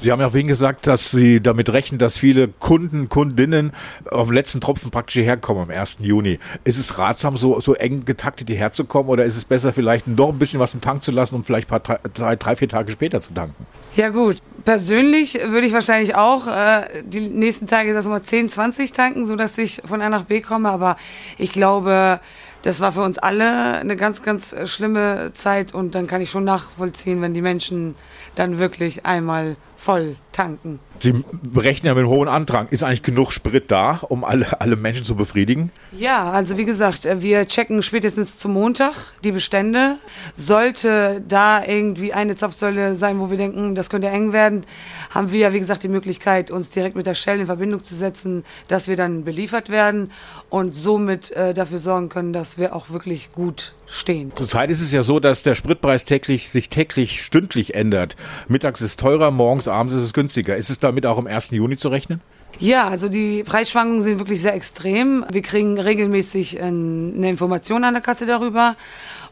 Sie 0.00 0.12
haben 0.12 0.20
ja 0.20 0.26
auch 0.26 0.34
wen 0.34 0.46
gesagt, 0.46 0.86
dass 0.86 1.10
Sie 1.10 1.40
damit 1.40 1.72
rechnen, 1.72 1.98
dass 1.98 2.18
viele 2.18 2.48
Kunden, 2.48 3.08
Kundinnen 3.08 3.72
auf 4.10 4.28
den 4.28 4.34
letzten 4.34 4.60
Tropfen 4.60 4.90
praktisch 4.90 5.14
hierher 5.14 5.36
kommen 5.36 5.60
am 5.60 5.70
1. 5.70 5.98
Juni. 6.00 6.38
Ist 6.64 6.78
es 6.78 6.98
ratsam, 6.98 7.36
so, 7.36 7.60
so 7.60 7.74
eng 7.74 8.04
getaktet 8.04 8.48
hierher 8.48 8.72
zu 8.72 8.84
kommen 8.84 9.08
oder 9.08 9.24
ist 9.24 9.36
es 9.36 9.44
besser, 9.44 9.72
vielleicht 9.72 10.06
noch 10.06 10.30
ein 10.30 10.38
bisschen 10.38 10.60
was 10.60 10.74
im 10.74 10.80
Tank 10.80 11.02
zu 11.02 11.12
lassen 11.12 11.36
und 11.36 11.46
vielleicht 11.46 11.68
paar, 11.68 11.80
drei, 11.80 12.36
drei, 12.36 12.56
vier 12.56 12.68
Tage 12.68 12.92
später 12.92 13.20
zu 13.20 13.32
tanken? 13.32 13.66
Ja 13.96 14.08
gut, 14.08 14.38
persönlich 14.64 15.34
würde 15.34 15.68
ich 15.68 15.72
wahrscheinlich 15.72 16.16
auch 16.16 16.48
äh, 16.48 17.02
die 17.04 17.28
nächsten 17.28 17.68
Tage 17.68 17.94
das 17.94 18.06
mal 18.06 18.20
10, 18.20 18.48
20 18.48 18.92
tanken, 18.92 19.24
so 19.24 19.36
dass 19.36 19.56
ich 19.56 19.82
von 19.84 20.02
A 20.02 20.08
nach 20.08 20.24
B 20.24 20.40
komme. 20.40 20.68
Aber 20.70 20.96
ich 21.38 21.52
glaube, 21.52 22.18
das 22.62 22.80
war 22.80 22.90
für 22.90 23.02
uns 23.02 23.18
alle 23.18 23.78
eine 23.78 23.94
ganz, 23.94 24.22
ganz 24.22 24.52
schlimme 24.64 25.32
Zeit 25.34 25.74
und 25.74 25.94
dann 25.94 26.08
kann 26.08 26.20
ich 26.20 26.30
schon 26.30 26.42
nachvollziehen, 26.42 27.22
wenn 27.22 27.34
die 27.34 27.40
Menschen 27.40 27.94
dann 28.34 28.58
wirklich 28.58 29.06
einmal 29.06 29.54
voll 29.84 30.16
tanken. 30.32 30.80
Sie 30.98 31.12
berechnen 31.42 31.88
ja 31.88 31.94
mit 31.94 32.04
einem 32.04 32.08
hohen 32.08 32.28
Andrang. 32.28 32.68
Ist 32.70 32.82
eigentlich 32.82 33.02
genug 33.02 33.32
Sprit 33.32 33.70
da, 33.70 34.00
um 34.08 34.24
alle, 34.24 34.60
alle 34.60 34.76
Menschen 34.76 35.04
zu 35.04 35.14
befriedigen? 35.14 35.70
Ja, 35.92 36.30
also 36.30 36.56
wie 36.56 36.64
gesagt, 36.64 37.04
äh, 37.04 37.20
wir 37.20 37.46
checken 37.46 37.82
spätestens 37.82 38.38
zum 38.38 38.54
Montag 38.54 38.94
die 39.22 39.32
Bestände. 39.32 39.98
Sollte 40.34 41.22
da 41.28 41.62
irgendwie 41.62 42.14
eine 42.14 42.34
Zapfsäule 42.34 42.96
sein, 42.96 43.20
wo 43.20 43.30
wir 43.30 43.36
denken, 43.36 43.74
das 43.74 43.90
könnte 43.90 44.08
eng 44.08 44.32
werden, 44.32 44.64
haben 45.10 45.30
wir, 45.30 45.52
wie 45.52 45.60
gesagt, 45.60 45.82
die 45.82 45.88
Möglichkeit, 45.88 46.50
uns 46.50 46.70
direkt 46.70 46.96
mit 46.96 47.06
der 47.06 47.14
Shell 47.14 47.40
in 47.40 47.46
Verbindung 47.46 47.82
zu 47.82 47.94
setzen, 47.94 48.44
dass 48.68 48.88
wir 48.88 48.96
dann 48.96 49.24
beliefert 49.24 49.68
werden 49.68 50.12
und 50.48 50.74
somit 50.74 51.30
äh, 51.32 51.52
dafür 51.52 51.78
sorgen 51.78 52.08
können, 52.08 52.32
dass 52.32 52.56
wir 52.56 52.74
auch 52.74 52.88
wirklich 52.88 53.32
gut 53.32 53.74
stehen. 53.86 54.32
Zurzeit 54.34 54.70
ist 54.70 54.80
es 54.80 54.92
ja 54.92 55.02
so, 55.02 55.20
dass 55.20 55.42
der 55.42 55.54
Spritpreis 55.54 56.04
täglich, 56.04 56.50
sich 56.50 56.68
täglich, 56.68 57.22
stündlich 57.22 57.74
ändert. 57.74 58.16
Mittags 58.48 58.80
ist 58.80 58.98
teurer, 58.98 59.30
morgens, 59.30 59.68
abends 59.74 59.94
ist 59.94 60.02
es 60.02 60.12
günstiger. 60.12 60.56
Ist 60.56 60.70
es 60.70 60.78
damit 60.78 61.06
auch 61.06 61.18
am 61.18 61.26
1. 61.26 61.50
Juni 61.50 61.76
zu 61.76 61.88
rechnen? 61.88 62.20
Ja, 62.58 62.88
also 62.88 63.08
die 63.08 63.42
Preisschwankungen 63.42 64.02
sind 64.02 64.18
wirklich 64.18 64.40
sehr 64.40 64.54
extrem. 64.54 65.24
Wir 65.30 65.42
kriegen 65.42 65.78
regelmäßig 65.78 66.58
äh, 66.58 66.62
eine 66.62 67.28
Information 67.28 67.84
an 67.84 67.94
der 67.94 68.02
Kasse 68.02 68.26
darüber. 68.26 68.76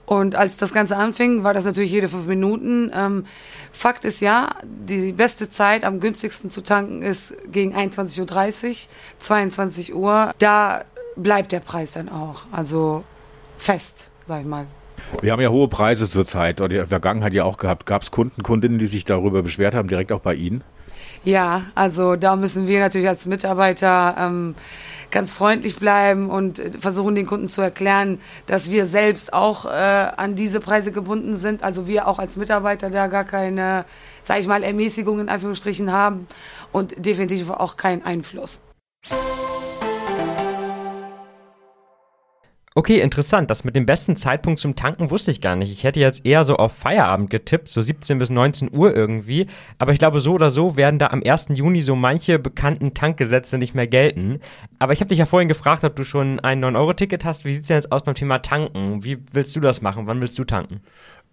Und 0.04 0.34
als 0.34 0.56
das 0.56 0.72
Ganze 0.74 0.96
anfing, 0.96 1.44
war 1.44 1.54
das 1.54 1.64
natürlich 1.64 1.92
jede 1.92 2.08
fünf 2.08 2.26
Minuten. 2.26 2.90
Ähm, 2.94 3.26
Fakt 3.70 4.04
ist 4.04 4.20
ja, 4.20 4.56
die 4.64 5.12
beste 5.12 5.48
Zeit 5.48 5.84
am 5.84 6.00
günstigsten 6.00 6.50
zu 6.50 6.60
tanken 6.60 7.02
ist 7.02 7.34
gegen 7.50 7.74
21.30 7.74 8.68
Uhr, 8.68 8.76
22 9.20 9.94
Uhr. 9.94 10.32
Da 10.38 10.84
bleibt 11.16 11.52
der 11.52 11.60
Preis 11.60 11.92
dann 11.92 12.08
auch. 12.08 12.42
Also 12.50 13.04
fest, 13.56 14.08
sag 14.26 14.40
ich 14.40 14.46
mal. 14.46 14.66
Wir 15.20 15.32
haben 15.32 15.40
ja 15.40 15.50
hohe 15.50 15.68
Preise 15.68 16.08
zurzeit, 16.08 16.60
oder 16.60 16.70
in 16.70 16.76
der 16.78 16.86
Vergangenheit 16.86 17.32
ja 17.32 17.44
auch 17.44 17.56
gehabt. 17.56 17.86
Gab 17.86 18.02
es 18.02 18.10
Kunden, 18.10 18.42
Kundinnen, 18.42 18.78
die 18.78 18.86
sich 18.86 19.04
darüber 19.04 19.42
beschwert 19.42 19.74
haben, 19.74 19.88
direkt 19.88 20.12
auch 20.12 20.20
bei 20.20 20.34
Ihnen? 20.34 20.64
Ja, 21.24 21.62
also 21.74 22.16
da 22.16 22.34
müssen 22.36 22.66
wir 22.66 22.80
natürlich 22.80 23.08
als 23.08 23.26
Mitarbeiter 23.26 24.16
ähm, 24.18 24.54
ganz 25.12 25.30
freundlich 25.30 25.78
bleiben 25.78 26.30
und 26.30 26.60
versuchen 26.80 27.14
den 27.14 27.26
Kunden 27.26 27.48
zu 27.48 27.60
erklären, 27.60 28.18
dass 28.46 28.70
wir 28.70 28.86
selbst 28.86 29.32
auch 29.32 29.66
äh, 29.66 29.68
an 29.68 30.34
diese 30.34 30.58
Preise 30.58 30.90
gebunden 30.90 31.36
sind. 31.36 31.62
Also 31.62 31.86
wir 31.86 32.08
auch 32.08 32.18
als 32.18 32.36
Mitarbeiter 32.36 32.90
da 32.90 33.06
gar 33.06 33.24
keine, 33.24 33.84
sage 34.22 34.40
ich 34.40 34.48
mal, 34.48 34.64
Ermäßigung 34.64 35.20
in 35.20 35.28
Anführungsstrichen 35.28 35.92
haben 35.92 36.26
und 36.72 36.94
definitiv 37.04 37.50
auch 37.50 37.76
keinen 37.76 38.04
Einfluss. 38.04 38.60
Okay, 42.74 43.00
interessant. 43.00 43.50
Das 43.50 43.64
mit 43.64 43.76
dem 43.76 43.84
besten 43.84 44.16
Zeitpunkt 44.16 44.58
zum 44.58 44.74
Tanken 44.76 45.10
wusste 45.10 45.30
ich 45.30 45.42
gar 45.42 45.56
nicht. 45.56 45.70
Ich 45.70 45.84
hätte 45.84 46.00
jetzt 46.00 46.24
eher 46.24 46.44
so 46.44 46.56
auf 46.56 46.72
Feierabend 46.72 47.28
getippt, 47.28 47.68
so 47.68 47.82
17 47.82 48.18
bis 48.18 48.30
19 48.30 48.74
Uhr 48.74 48.96
irgendwie. 48.96 49.46
Aber 49.78 49.92
ich 49.92 49.98
glaube, 49.98 50.20
so 50.20 50.32
oder 50.32 50.50
so 50.50 50.76
werden 50.76 50.98
da 50.98 51.08
am 51.08 51.22
1. 51.22 51.48
Juni 51.50 51.82
so 51.82 51.94
manche 51.94 52.38
bekannten 52.38 52.94
Tankgesetze 52.94 53.58
nicht 53.58 53.74
mehr 53.74 53.86
gelten. 53.86 54.38
Aber 54.78 54.94
ich 54.94 55.00
habe 55.00 55.08
dich 55.08 55.18
ja 55.18 55.26
vorhin 55.26 55.48
gefragt, 55.48 55.84
ob 55.84 55.96
du 55.96 56.04
schon 56.04 56.40
ein 56.40 56.64
9-Euro-Ticket 56.64 57.26
hast. 57.26 57.44
Wie 57.44 57.52
sieht's 57.52 57.68
denn 57.68 57.76
jetzt 57.76 57.92
aus 57.92 58.04
beim 58.04 58.14
Thema 58.14 58.38
Tanken? 58.38 59.04
Wie 59.04 59.18
willst 59.32 59.54
du 59.54 59.60
das 59.60 59.82
machen? 59.82 60.06
Wann 60.06 60.22
willst 60.22 60.38
du 60.38 60.44
tanken? 60.44 60.80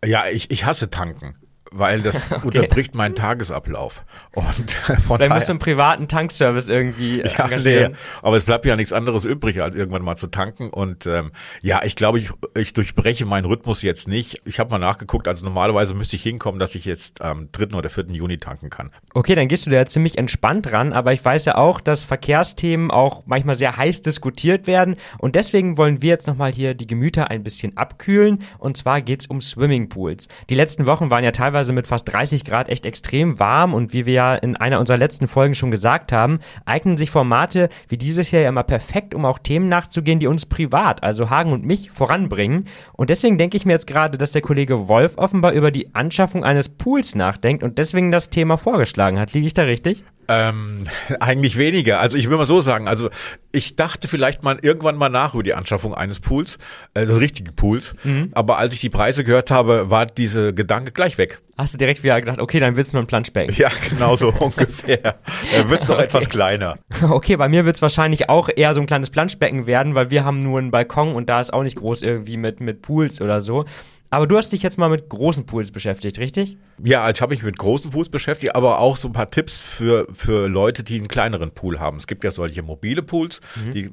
Ja, 0.04 0.26
ich, 0.30 0.52
ich 0.52 0.66
hasse 0.66 0.90
tanken. 0.90 1.36
Weil 1.72 2.02
das 2.02 2.32
okay. 2.32 2.46
unterbricht 2.46 2.96
meinen 2.96 3.16
Tagesablauf. 3.16 4.04
Und 4.34 4.72
von 5.06 5.20
Dann 5.20 5.32
musst 5.32 5.50
du 5.50 5.54
einen 5.54 5.60
privaten 5.60 6.08
Tankservice 6.08 6.70
irgendwie 6.70 7.20
ja, 7.20 7.46
engagieren. 7.46 7.92
Nee, 7.92 7.98
aber 8.22 8.38
es 8.38 8.44
bleibt 8.44 8.66
ja 8.66 8.76
nichts 8.76 8.94
anderes 8.94 9.26
übrig, 9.26 9.62
als 9.62 9.76
irgendwann 9.76 10.04
mal 10.04 10.16
zu 10.16 10.28
tanken. 10.28 10.70
Und 10.70 11.06
ähm, 11.06 11.32
ja, 11.62 11.84
ich 11.84 11.96
glaube, 11.96 12.20
ich, 12.20 12.32
ich 12.56 12.74
durchbreche 12.74 13.26
meinen 13.26 13.46
Rhythmus 13.46 13.82
jetzt 13.82 14.08
nicht. 14.08 14.42
Ich 14.46 14.60
habe 14.60 14.72
mal 14.72 14.80
nachgeguckt, 14.80 15.28
also 15.28 15.46
normalerweise 15.46 15.94
müsste 15.94 16.16
ich 16.16 16.24
hinkommen, 16.24 16.60
dass 16.60 16.76
ich 16.76 16.86
jetzt 16.86 17.22
am 17.22 17.52
3. 17.52 17.76
oder 17.78 17.90
4. 17.90 18.06
Juni 18.10 18.38
tanken 18.38 18.70
kann. 18.70 18.92
Okay, 19.14 19.36
dann 19.36 19.48
gehst 19.48 19.66
du 19.66 19.70
da 19.70 19.86
ziemlich 19.86 20.18
entspannt 20.18 20.72
ran, 20.72 20.94
aber 20.94 21.14
ich 21.14 21.24
weiß 21.24 21.46
ja 21.46 21.56
auch, 21.56 21.82
dass 21.82 22.04
Verkehrsthemen 22.04 22.92
auch 22.92 23.24
manchmal 23.26 23.56
sehr 23.56 23.78
heiß 23.78 24.02
diskutiert 24.02 24.68
werden. 24.68 24.96
Und 25.18 25.36
deswegen 25.36 25.78
wollen 25.78 26.02
wir 26.02 26.10
jetzt 26.10 26.28
nochmal 26.28 26.52
hier 26.52 26.74
die 26.74 26.88
Gemüter 26.88 27.30
ein 27.30 27.44
bisschen 27.44 27.78
abkühlen. 27.78 28.44
Und 28.58 28.78
zwar 28.78 29.02
geht's 29.02 29.28
um 29.28 29.42
Swimmingpools. 29.42 30.28
Die 30.50 30.56
letzten 30.56 30.86
Wochen 30.86 31.10
waren 31.10 31.24
ja 31.24 31.32
teilweise 31.32 31.59
mit 31.74 31.88
fast 31.88 32.12
30 32.12 32.46
Grad 32.46 32.70
echt 32.70 32.86
extrem 32.86 33.40
warm 33.40 33.74
und 33.74 33.94
wie 33.94 34.06
wir 34.06 34.14
ja 34.14 34.36
in 34.36 34.56
einer 34.56 34.80
unserer 34.80 34.98
letzten 34.98 35.28
Folgen 35.28 35.56
schon 35.56 35.72
gesagt 35.72 36.12
haben, 36.12 36.40
eignen 36.66 36.98
sich 36.98 37.12
Formate 37.12 37.70
wie 37.88 37.98
dieses 37.98 38.28
hier 38.28 38.42
ja 38.42 38.50
immer 38.50 38.64
perfekt, 38.64 39.14
um 39.14 39.26
auch 39.26 39.40
Themen 39.40 39.70
nachzugehen, 39.70 40.20
die 40.20 40.28
uns 40.28 40.46
privat, 40.46 41.04
also 41.04 41.30
Hagen 41.30 41.52
und 41.52 41.66
mich, 41.66 41.92
voranbringen. 41.92 42.66
Und 42.94 43.10
deswegen 43.10 43.38
denke 43.38 43.58
ich 43.58 43.66
mir 43.66 43.74
jetzt 43.74 43.88
gerade, 43.88 44.18
dass 44.18 44.32
der 44.32 44.42
Kollege 44.42 44.88
Wolf 44.88 45.18
offenbar 45.18 45.52
über 45.52 45.72
die 45.72 45.94
Anschaffung 45.96 46.44
eines 46.44 46.70
Pools 46.70 47.16
nachdenkt 47.16 47.64
und 47.64 47.78
deswegen 47.78 48.12
das 48.12 48.30
Thema 48.30 48.58
vorgeschlagen 48.58 49.20
hat. 49.20 49.34
Liege 49.34 49.48
ich 49.48 49.54
da 49.54 49.64
richtig? 49.64 50.04
Ähm, 50.30 50.84
eigentlich 51.20 51.58
weniger. 51.58 52.00
Also 52.00 52.16
ich 52.16 52.30
will 52.30 52.38
mal 52.38 52.46
so 52.46 52.62
sagen, 52.62 52.88
also 52.88 53.10
ich 53.52 53.76
dachte 53.76 54.08
vielleicht 54.08 54.44
mal 54.44 54.60
irgendwann 54.62 54.96
mal 54.96 55.10
nach 55.10 55.34
über 55.34 55.42
die 55.42 55.56
Anschaffung 55.56 55.96
eines 55.96 56.20
Pools, 56.20 56.60
also 56.94 57.18
richtige 57.18 57.52
Pools. 57.52 57.96
Mhm. 58.04 58.30
Aber 58.34 58.60
als 58.60 58.74
ich 58.74 58.80
die 58.80 58.92
Preise 58.92 59.24
gehört 59.24 59.50
habe, 59.50 59.90
war 59.90 60.06
diese 60.06 60.54
Gedanke 60.54 60.92
gleich 60.92 61.18
weg. 61.18 61.42
Hast 61.58 61.74
du 61.74 61.78
direkt 61.78 62.04
wieder 62.04 62.22
gedacht, 62.22 62.40
okay, 62.40 62.60
dann 62.60 62.78
wird's 62.78 62.94
nur 62.94 63.02
ein 63.02 63.08
Planschbecken. 63.08 63.54
Ja, 63.56 63.70
genau 63.90 64.16
so 64.16 64.30
ungefähr. 64.40 65.16
Dann 65.52 65.70
wird's 65.70 65.88
doch 65.88 65.96
okay. 65.96 66.06
etwas 66.06 66.30
kleiner. 66.30 66.78
Okay, 67.02 67.36
bei 67.36 67.50
mir 67.50 67.66
wird's 67.66 67.82
wahrscheinlich 67.82 68.30
auch 68.30 68.50
eher 68.56 68.74
so 68.76 68.80
ein 68.80 68.88
kleines 68.88 69.10
Planschbecken 69.10 69.66
werden, 69.68 69.96
weil 69.96 70.12
wir 70.12 70.24
haben 70.24 70.44
nur 70.44 70.60
einen 70.60 70.72
Balkon 70.72 71.14
und 71.16 71.28
da 71.28 71.42
ist 71.42 71.52
auch 71.52 71.64
nicht 71.64 71.76
groß 71.76 72.04
irgendwie 72.04 72.38
mit, 72.38 72.62
mit 72.62 72.82
Pools 72.82 73.20
oder 73.20 73.42
so. 73.42 73.66
Aber 74.12 74.26
du 74.26 74.38
hast 74.38 74.52
dich 74.52 74.64
jetzt 74.64 74.78
mal 74.78 74.90
mit 74.90 75.10
großen 75.10 75.46
Pools 75.46 75.72
beschäftigt, 75.72 76.18
richtig? 76.18 76.58
Ja, 76.84 77.10
ich 77.10 77.22
habe 77.22 77.34
mich 77.34 77.44
mit 77.44 77.58
großen 77.58 77.92
Pools 77.92 78.10
beschäftigt, 78.10 78.56
aber 78.56 78.80
auch 78.80 78.98
so 78.98 79.10
ein 79.10 79.14
paar 79.14 79.30
Tipps 79.30 79.62
für, 79.62 80.08
für 80.14 80.48
Leute, 80.48 80.84
die 80.84 80.98
einen 80.98 81.08
kleineren 81.08 81.52
Pool 81.52 81.80
haben. 81.80 81.98
Es 81.98 82.08
gibt 82.08 82.24
ja 82.24 82.32
solche 82.32 82.64
mobile 82.64 83.04
Pools, 83.04 83.42
mhm. 83.56 83.72
die 83.74 83.92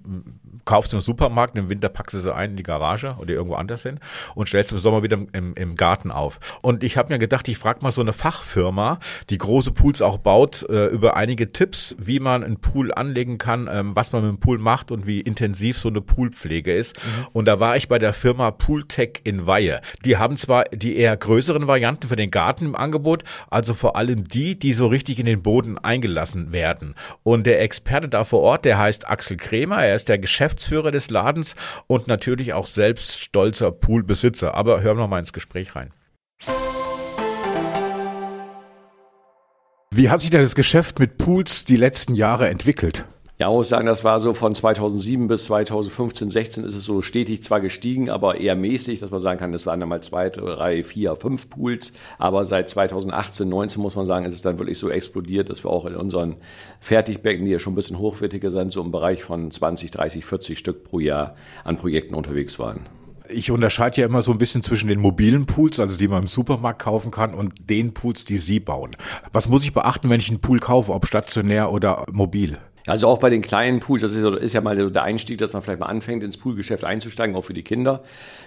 kaufst 0.64 0.92
du 0.92 0.96
im 0.96 1.00
Supermarkt, 1.00 1.57
im 1.57 1.68
Winter 1.68 1.88
packst 1.88 2.14
du 2.14 2.20
sie 2.20 2.35
ein 2.35 2.50
in 2.50 2.57
die 2.57 2.62
Garage 2.62 3.16
oder 3.18 3.31
irgendwo 3.31 3.55
anders 3.57 3.83
hin 3.83 4.00
und 4.35 4.48
stellst 4.48 4.72
im 4.72 4.79
Sommer 4.79 5.02
wieder 5.02 5.18
im, 5.33 5.55
im 5.55 5.74
Garten 5.74 6.11
auf. 6.11 6.40
Und 6.62 6.83
ich 6.83 6.96
habe 6.96 7.12
mir 7.12 7.18
gedacht, 7.18 7.48
ich 7.48 7.59
frage 7.59 7.81
mal 7.83 7.92
so 7.92 8.00
eine 8.00 8.12
Fachfirma, 8.12 8.98
die 9.31 9.38
große 9.38 9.72
Pools 9.72 10.02
auch 10.02 10.18
baut, 10.18 10.66
äh, 10.68 10.87
über 10.87 11.16
einige 11.16 11.52
Tipps, 11.52 11.94
wie 11.98 12.20
man 12.20 12.42
einen 12.42 12.59
Pool 12.59 12.92
anlegen 12.92 13.38
kann, 13.38 13.68
ähm, 13.70 13.94
was 13.94 14.12
man 14.12 14.22
mit 14.22 14.33
dem 14.35 14.40
Pool 14.40 14.59
macht 14.59 14.90
und 14.90 15.07
wie 15.07 15.20
intensiv 15.20 15.79
so 15.79 15.88
eine 15.88 16.00
Poolpflege 16.00 16.74
ist. 16.74 16.96
Mhm. 16.96 17.26
Und 17.33 17.44
da 17.46 17.61
war 17.61 17.76
ich 17.76 17.88
bei 17.88 17.98
der 17.98 18.12
Firma 18.12 18.50
Pooltech 18.50 19.20
in 19.24 19.46
Weihe. 19.46 19.81
Die 20.06 20.18
haben 20.18 20.36
zwar 20.36 20.66
die 20.66 20.96
eher 20.96 21.16
größeren 21.16 21.66
Varianten 21.66 22.06
für 22.06 22.14
den 22.14 22.30
Garten 22.30 22.64
im 22.64 22.76
Angebot, 22.76 23.24
also 23.50 23.74
vor 23.74 23.96
allem 23.96 24.28
die, 24.28 24.56
die 24.56 24.72
so 24.72 24.86
richtig 24.86 25.18
in 25.18 25.26
den 25.26 25.42
Boden 25.42 25.78
eingelassen 25.78 26.52
werden. 26.52 26.94
Und 27.24 27.44
der 27.44 27.60
Experte 27.60 28.08
da 28.08 28.22
vor 28.22 28.40
Ort, 28.40 28.64
der 28.64 28.78
heißt 28.78 29.08
Axel 29.08 29.36
Kremer, 29.36 29.84
er 29.84 29.96
ist 29.96 30.08
der 30.08 30.18
Geschäftsführer 30.18 30.92
des 30.92 31.10
Ladens 31.10 31.56
und 31.88 32.06
natürlich 32.06 32.54
auch 32.54 32.68
selbst 32.68 33.20
stolzer 33.20 33.72
Poolbesitzer. 33.72 34.54
Aber 34.54 34.80
hören 34.80 34.96
wir 34.96 35.08
mal 35.08 35.18
ins 35.18 35.32
Gespräch 35.32 35.74
rein. 35.74 35.90
Wie 39.90 40.08
hat 40.08 40.20
sich 40.20 40.30
denn 40.30 40.42
das 40.42 40.54
Geschäft 40.54 41.00
mit 41.00 41.18
Pools 41.18 41.64
die 41.64 41.76
letzten 41.76 42.14
Jahre 42.14 42.48
entwickelt? 42.48 43.06
Ja, 43.38 43.49
man 43.49 43.57
muss 43.57 43.68
sagen, 43.68 43.85
das 43.85 44.03
war 44.03 44.18
so 44.18 44.33
von 44.33 44.55
2007 44.55 45.29
bis 45.29 45.44
2015, 45.44 46.31
16 46.31 46.64
ist 46.64 46.75
es 46.75 46.85
so 46.85 47.03
stetig 47.03 47.42
zwar 47.42 47.61
gestiegen, 47.61 48.09
aber 48.09 48.40
eher 48.40 48.57
mäßig, 48.57 49.01
dass 49.01 49.11
man 49.11 49.20
sagen 49.20 49.38
kann, 49.38 49.53
das 49.53 49.66
waren 49.66 49.79
dann 49.79 49.90
mal 49.90 50.03
zwei, 50.03 50.31
drei, 50.31 50.83
vier, 50.83 51.16
fünf 51.16 51.51
Pools. 51.51 51.92
Aber 52.16 52.46
seit 52.46 52.70
2018, 52.70 53.46
19 53.46 53.83
muss 53.83 53.94
man 53.94 54.07
sagen, 54.07 54.25
ist 54.25 54.33
es 54.33 54.40
dann 54.40 54.59
wirklich 54.59 54.79
so 54.79 54.88
explodiert, 54.88 55.51
dass 55.51 55.62
wir 55.64 55.70
auch 55.70 55.85
in 55.85 55.96
unseren 55.96 56.37
Fertigbecken, 56.81 57.44
die 57.44 57.51
ja 57.51 57.59
schon 57.59 57.75
ein 57.75 57.77
bisschen 57.77 57.99
hochwertiger 57.99 58.51
sind, 58.51 58.72
so 58.72 58.81
im 58.81 58.90
Bereich 58.90 59.22
von 59.22 59.51
20, 59.51 59.90
30, 59.90 60.25
40 60.25 60.59
Stück 60.59 60.85
pro 60.85 60.99
Jahr 60.99 61.35
an 61.62 61.77
Projekten 61.77 62.14
unterwegs 62.14 62.59
waren. 62.59 62.88
Ich 63.29 63.51
unterscheide 63.51 64.01
ja 64.01 64.07
immer 64.07 64.22
so 64.22 64.33
ein 64.33 64.38
bisschen 64.38 64.62
zwischen 64.62 64.88
den 64.88 65.01
mobilen 65.01 65.44
Pools, 65.44 65.79
also 65.79 65.99
die 65.99 66.09
man 66.09 66.22
im 66.22 66.29
Supermarkt 66.29 66.81
kaufen 66.81 67.11
kann, 67.11 67.35
und 67.35 67.68
den 67.68 67.92
Pools, 67.92 68.25
die 68.25 68.38
Sie 68.38 68.61
bauen. 68.61 68.96
Was 69.31 69.46
muss 69.46 69.62
ich 69.64 69.75
beachten, 69.75 70.09
wenn 70.09 70.20
ich 70.20 70.31
einen 70.31 70.40
Pool 70.40 70.59
kaufe, 70.59 70.94
ob 70.94 71.07
stationär 71.07 71.70
oder 71.70 72.07
mobil? 72.11 72.57
Also 72.87 73.09
auch 73.09 73.18
bei 73.18 73.31
den 73.31 73.42
kleinen 73.42 73.81
Pools, 73.81 74.03
das 74.03 74.14
ist, 74.14 74.53
ja 74.53 74.61
mal 74.61 74.90
der 74.90 75.03
Einstieg, 75.03 75.38
dass 75.38 75.53
man 75.53 75.61
vielleicht 75.61 75.81
mal 75.81 75.87
anfängt, 75.87 76.22
ins 76.22 76.37
Poolgeschäft 76.37 76.85
einzusteigen, 76.85 77.35
auch 77.35 77.42
für 77.42 77.55
die 77.55 77.64
Kinder, 77.64 78.03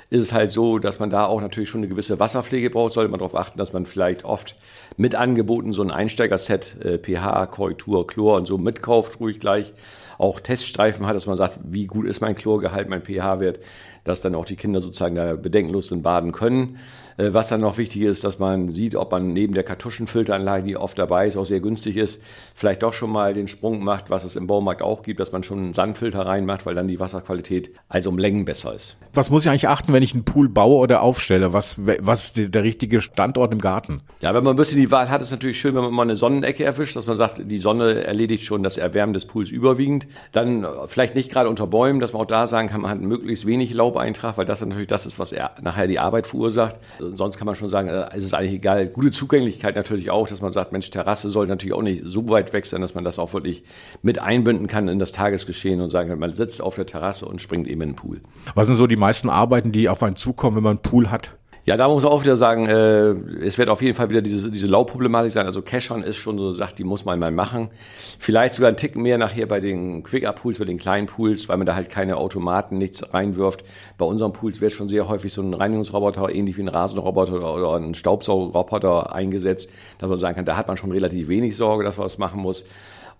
ist 0.09 0.23
es 0.23 0.33
halt 0.33 0.49
so, 0.49 0.79
dass 0.79 0.99
man 0.99 1.09
da 1.09 1.25
auch 1.25 1.41
natürlich 1.41 1.69
schon 1.69 1.81
eine 1.81 1.89
gewisse 1.89 2.19
Wasserpflege 2.19 2.69
braucht. 2.69 2.93
Sollte 2.93 3.11
man 3.11 3.19
darauf 3.19 3.35
achten, 3.35 3.57
dass 3.57 3.73
man 3.73 3.85
vielleicht 3.85 4.23
oft 4.23 4.55
mit 4.95 5.15
Angeboten 5.15 5.73
so 5.73 5.81
ein 5.81 5.91
Einsteigerset, 5.91 6.75
äh, 6.83 6.97
pH, 6.97 7.47
Korrektur, 7.47 8.07
Chlor 8.07 8.37
und 8.37 8.45
so 8.45 8.57
mitkauft, 8.57 9.19
ruhig 9.19 9.39
gleich. 9.41 9.73
Auch 10.17 10.39
Teststreifen 10.39 11.05
hat, 11.05 11.15
dass 11.15 11.27
man 11.27 11.37
sagt, 11.37 11.59
wie 11.63 11.85
gut 11.85 12.05
ist 12.05 12.21
mein 12.21 12.35
Chlorgehalt, 12.35 12.89
mein 12.89 13.01
pH-Wert, 13.01 13.59
dass 14.03 14.21
dann 14.21 14.35
auch 14.35 14.45
die 14.45 14.55
Kinder 14.55 14.81
sozusagen 14.81 15.15
da 15.15 15.35
bedenkenlos 15.35 15.87
drin 15.87 16.01
baden 16.01 16.31
können. 16.31 16.77
Äh, 17.19 17.33
was 17.33 17.49
dann 17.49 17.61
noch 17.61 17.77
wichtig 17.77 18.03
ist, 18.03 18.23
dass 18.23 18.39
man 18.39 18.69
sieht, 18.69 18.95
ob 18.95 19.11
man 19.11 19.33
neben 19.33 19.53
der 19.53 19.63
Kartuschenfilteranlage, 19.63 20.63
die 20.63 20.77
oft 20.77 20.97
dabei 20.97 21.27
ist, 21.27 21.35
auch 21.35 21.45
sehr 21.45 21.59
günstig 21.59 21.97
ist, 21.97 22.21
vielleicht 22.55 22.81
doch 22.81 22.93
schon 22.93 23.11
mal 23.11 23.33
den 23.33 23.47
Sprung 23.47 23.83
macht, 23.83 24.09
was 24.09 24.23
es 24.23 24.35
im 24.35 24.47
Baumarkt 24.47 24.81
auch 24.81 25.03
gibt, 25.03 25.19
dass 25.19 25.31
man 25.31 25.43
schon 25.43 25.59
einen 25.59 25.73
Sandfilter 25.73 26.25
reinmacht, 26.25 26.65
weil 26.65 26.75
dann 26.75 26.87
die 26.87 26.99
Wasserqualität 26.99 27.71
also 27.89 28.09
um 28.09 28.17
Längen 28.17 28.45
besser 28.45 28.73
ist. 28.73 28.95
Was 29.13 29.29
muss 29.29 29.43
ich 29.43 29.49
eigentlich 29.49 29.67
achten, 29.67 29.91
wenn 29.91 30.03
ich 30.03 30.13
einen 30.13 30.23
Pool 30.23 30.47
baue 30.47 30.77
oder 30.77 31.01
aufstelle? 31.01 31.51
Was, 31.51 31.75
was 31.77 32.25
ist 32.25 32.53
der 32.53 32.63
richtige 32.63 33.01
Standort 33.01 33.51
im 33.51 33.59
Garten? 33.59 34.01
Ja, 34.21 34.33
wenn 34.33 34.43
man 34.43 34.53
ein 34.53 34.57
bisschen 34.57 34.79
die 34.79 34.91
Wahl 34.91 35.09
hat, 35.09 35.21
ist 35.21 35.27
es 35.27 35.31
natürlich 35.31 35.59
schön, 35.59 35.75
wenn 35.75 35.83
man 35.83 35.93
mal 35.93 36.03
eine 36.03 36.15
Sonnenecke 36.15 36.63
erwischt, 36.63 36.95
dass 36.95 37.07
man 37.07 37.17
sagt, 37.17 37.41
die 37.51 37.59
Sonne 37.59 38.03
erledigt 38.03 38.45
schon 38.45 38.63
das 38.63 38.77
Erwärmen 38.77 39.13
des 39.13 39.25
Pools 39.25 39.49
überwiegend. 39.49 40.07
Dann 40.31 40.65
vielleicht 40.87 41.15
nicht 41.15 41.31
gerade 41.31 41.49
unter 41.49 41.67
Bäumen, 41.67 41.99
dass 41.99 42.13
man 42.13 42.21
auch 42.21 42.27
da 42.27 42.47
sagen 42.47 42.69
kann, 42.69 42.81
man 42.81 42.91
hat 42.91 43.01
möglichst 43.01 43.45
wenig 43.45 43.73
Laubeintrag, 43.73 44.37
weil 44.37 44.45
das 44.45 44.61
natürlich 44.61 44.87
das 44.87 45.05
ist, 45.05 45.19
was 45.19 45.33
nachher 45.61 45.87
die 45.87 45.99
Arbeit 45.99 46.27
verursacht 46.27 46.79
sonst 47.15 47.37
kann 47.37 47.45
man 47.45 47.55
schon 47.55 47.69
sagen, 47.69 47.89
äh, 47.89 48.09
es 48.15 48.23
ist 48.23 48.33
eigentlich 48.33 48.53
egal. 48.53 48.87
Gute 48.87 49.11
Zugänglichkeit 49.11 49.75
natürlich 49.75 50.11
auch, 50.11 50.27
dass 50.27 50.41
man 50.41 50.51
sagt, 50.51 50.71
Mensch, 50.71 50.89
Terrasse 50.89 51.29
soll 51.29 51.47
natürlich 51.47 51.73
auch 51.73 51.81
nicht 51.81 52.03
so 52.05 52.27
weit 52.29 52.53
weg 52.53 52.65
sein, 52.65 52.81
dass 52.81 52.95
man 52.95 53.03
das 53.03 53.19
auch 53.19 53.33
wirklich 53.33 53.63
mit 54.01 54.19
einbinden 54.19 54.67
kann 54.67 54.87
in 54.87 54.99
das 54.99 55.11
Tagesgeschehen 55.11 55.81
und 55.81 55.89
sagen 55.89 56.09
kann, 56.09 56.19
man 56.19 56.33
sitzt 56.33 56.61
auf 56.61 56.75
der 56.75 56.85
Terrasse 56.85 57.25
und 57.25 57.41
springt 57.41 57.67
eben 57.67 57.81
in 57.81 57.89
den 57.89 57.95
Pool. 57.95 58.21
Was 58.55 58.67
sind 58.67 58.75
so 58.75 58.87
die 58.87 58.95
meisten 58.95 59.29
Arbeiten, 59.29 59.71
die 59.71 59.89
auf 59.89 60.03
einen 60.03 60.15
zukommen, 60.15 60.57
wenn 60.57 60.63
man 60.63 60.77
einen 60.77 60.81
Pool 60.81 61.09
hat? 61.09 61.38
Ja, 61.69 61.77
da 61.77 61.87
muss 61.87 62.01
man 62.01 62.11
auch 62.11 62.23
wieder 62.23 62.35
sagen, 62.35 62.65
äh, 62.65 63.11
es 63.45 63.59
wird 63.59 63.69
auf 63.69 63.83
jeden 63.83 63.93
Fall 63.93 64.09
wieder 64.09 64.23
diese, 64.23 64.49
diese 64.49 64.65
Laubproblematik 64.65 65.31
sein. 65.31 65.45
Also 65.45 65.61
Cashon 65.61 66.01
ist 66.01 66.15
schon 66.15 66.39
so 66.39 66.47
eine 66.47 66.55
Sache, 66.55 66.73
die 66.73 66.83
muss 66.83 67.05
man 67.05 67.19
mal 67.19 67.29
machen. 67.29 67.69
Vielleicht 68.17 68.55
sogar 68.55 68.71
ein 68.71 68.75
Tick 68.75 68.95
mehr 68.95 69.19
nachher 69.19 69.45
bei 69.45 69.59
den 69.59 70.01
Quick-Up-Pools, 70.01 70.57
bei 70.57 70.65
den 70.65 70.79
kleinen 70.79 71.05
Pools, 71.05 71.47
weil 71.47 71.57
man 71.57 71.67
da 71.67 71.75
halt 71.75 71.91
keine 71.91 72.17
Automaten, 72.17 72.79
nichts 72.79 73.13
reinwirft. 73.13 73.63
Bei 73.99 74.05
unseren 74.07 74.33
Pools 74.33 74.61
wird 74.61 74.71
schon 74.71 74.87
sehr 74.87 75.07
häufig 75.07 75.31
so 75.31 75.43
ein 75.43 75.53
Reinigungsroboter, 75.53 76.33
ähnlich 76.33 76.57
wie 76.57 76.63
ein 76.63 76.69
Rasenroboter 76.69 77.33
oder, 77.33 77.53
oder 77.53 77.75
ein 77.75 77.93
Staubsaugerroboter 77.93 79.13
eingesetzt, 79.13 79.69
dass 79.99 80.09
man 80.09 80.17
sagen 80.17 80.37
kann, 80.37 80.45
da 80.45 80.57
hat 80.57 80.67
man 80.67 80.75
schon 80.75 80.91
relativ 80.91 81.27
wenig 81.27 81.55
Sorge, 81.55 81.83
dass 81.83 81.97
man 81.97 82.05
was 82.05 82.17
machen 82.17 82.41
muss. 82.41 82.65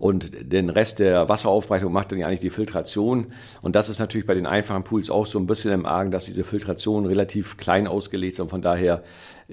Und 0.00 0.30
den 0.40 0.70
Rest 0.70 0.98
der 0.98 1.28
Wasseraufbereitung 1.28 1.92
macht 1.92 2.10
dann 2.10 2.18
ja 2.18 2.26
eigentlich 2.26 2.40
die 2.40 2.48
Filtration. 2.48 3.26
Und 3.60 3.76
das 3.76 3.90
ist 3.90 3.98
natürlich 3.98 4.26
bei 4.26 4.34
den 4.34 4.46
einfachen 4.46 4.82
Pools 4.82 5.10
auch 5.10 5.26
so 5.26 5.38
ein 5.38 5.46
bisschen 5.46 5.72
im 5.72 5.84
Argen, 5.84 6.10
dass 6.10 6.24
diese 6.24 6.42
Filtration 6.42 7.04
relativ 7.04 7.58
klein 7.58 7.86
ausgelegt 7.86 8.32
ist 8.32 8.40
und 8.40 8.48
von 8.48 8.62
daher 8.62 9.02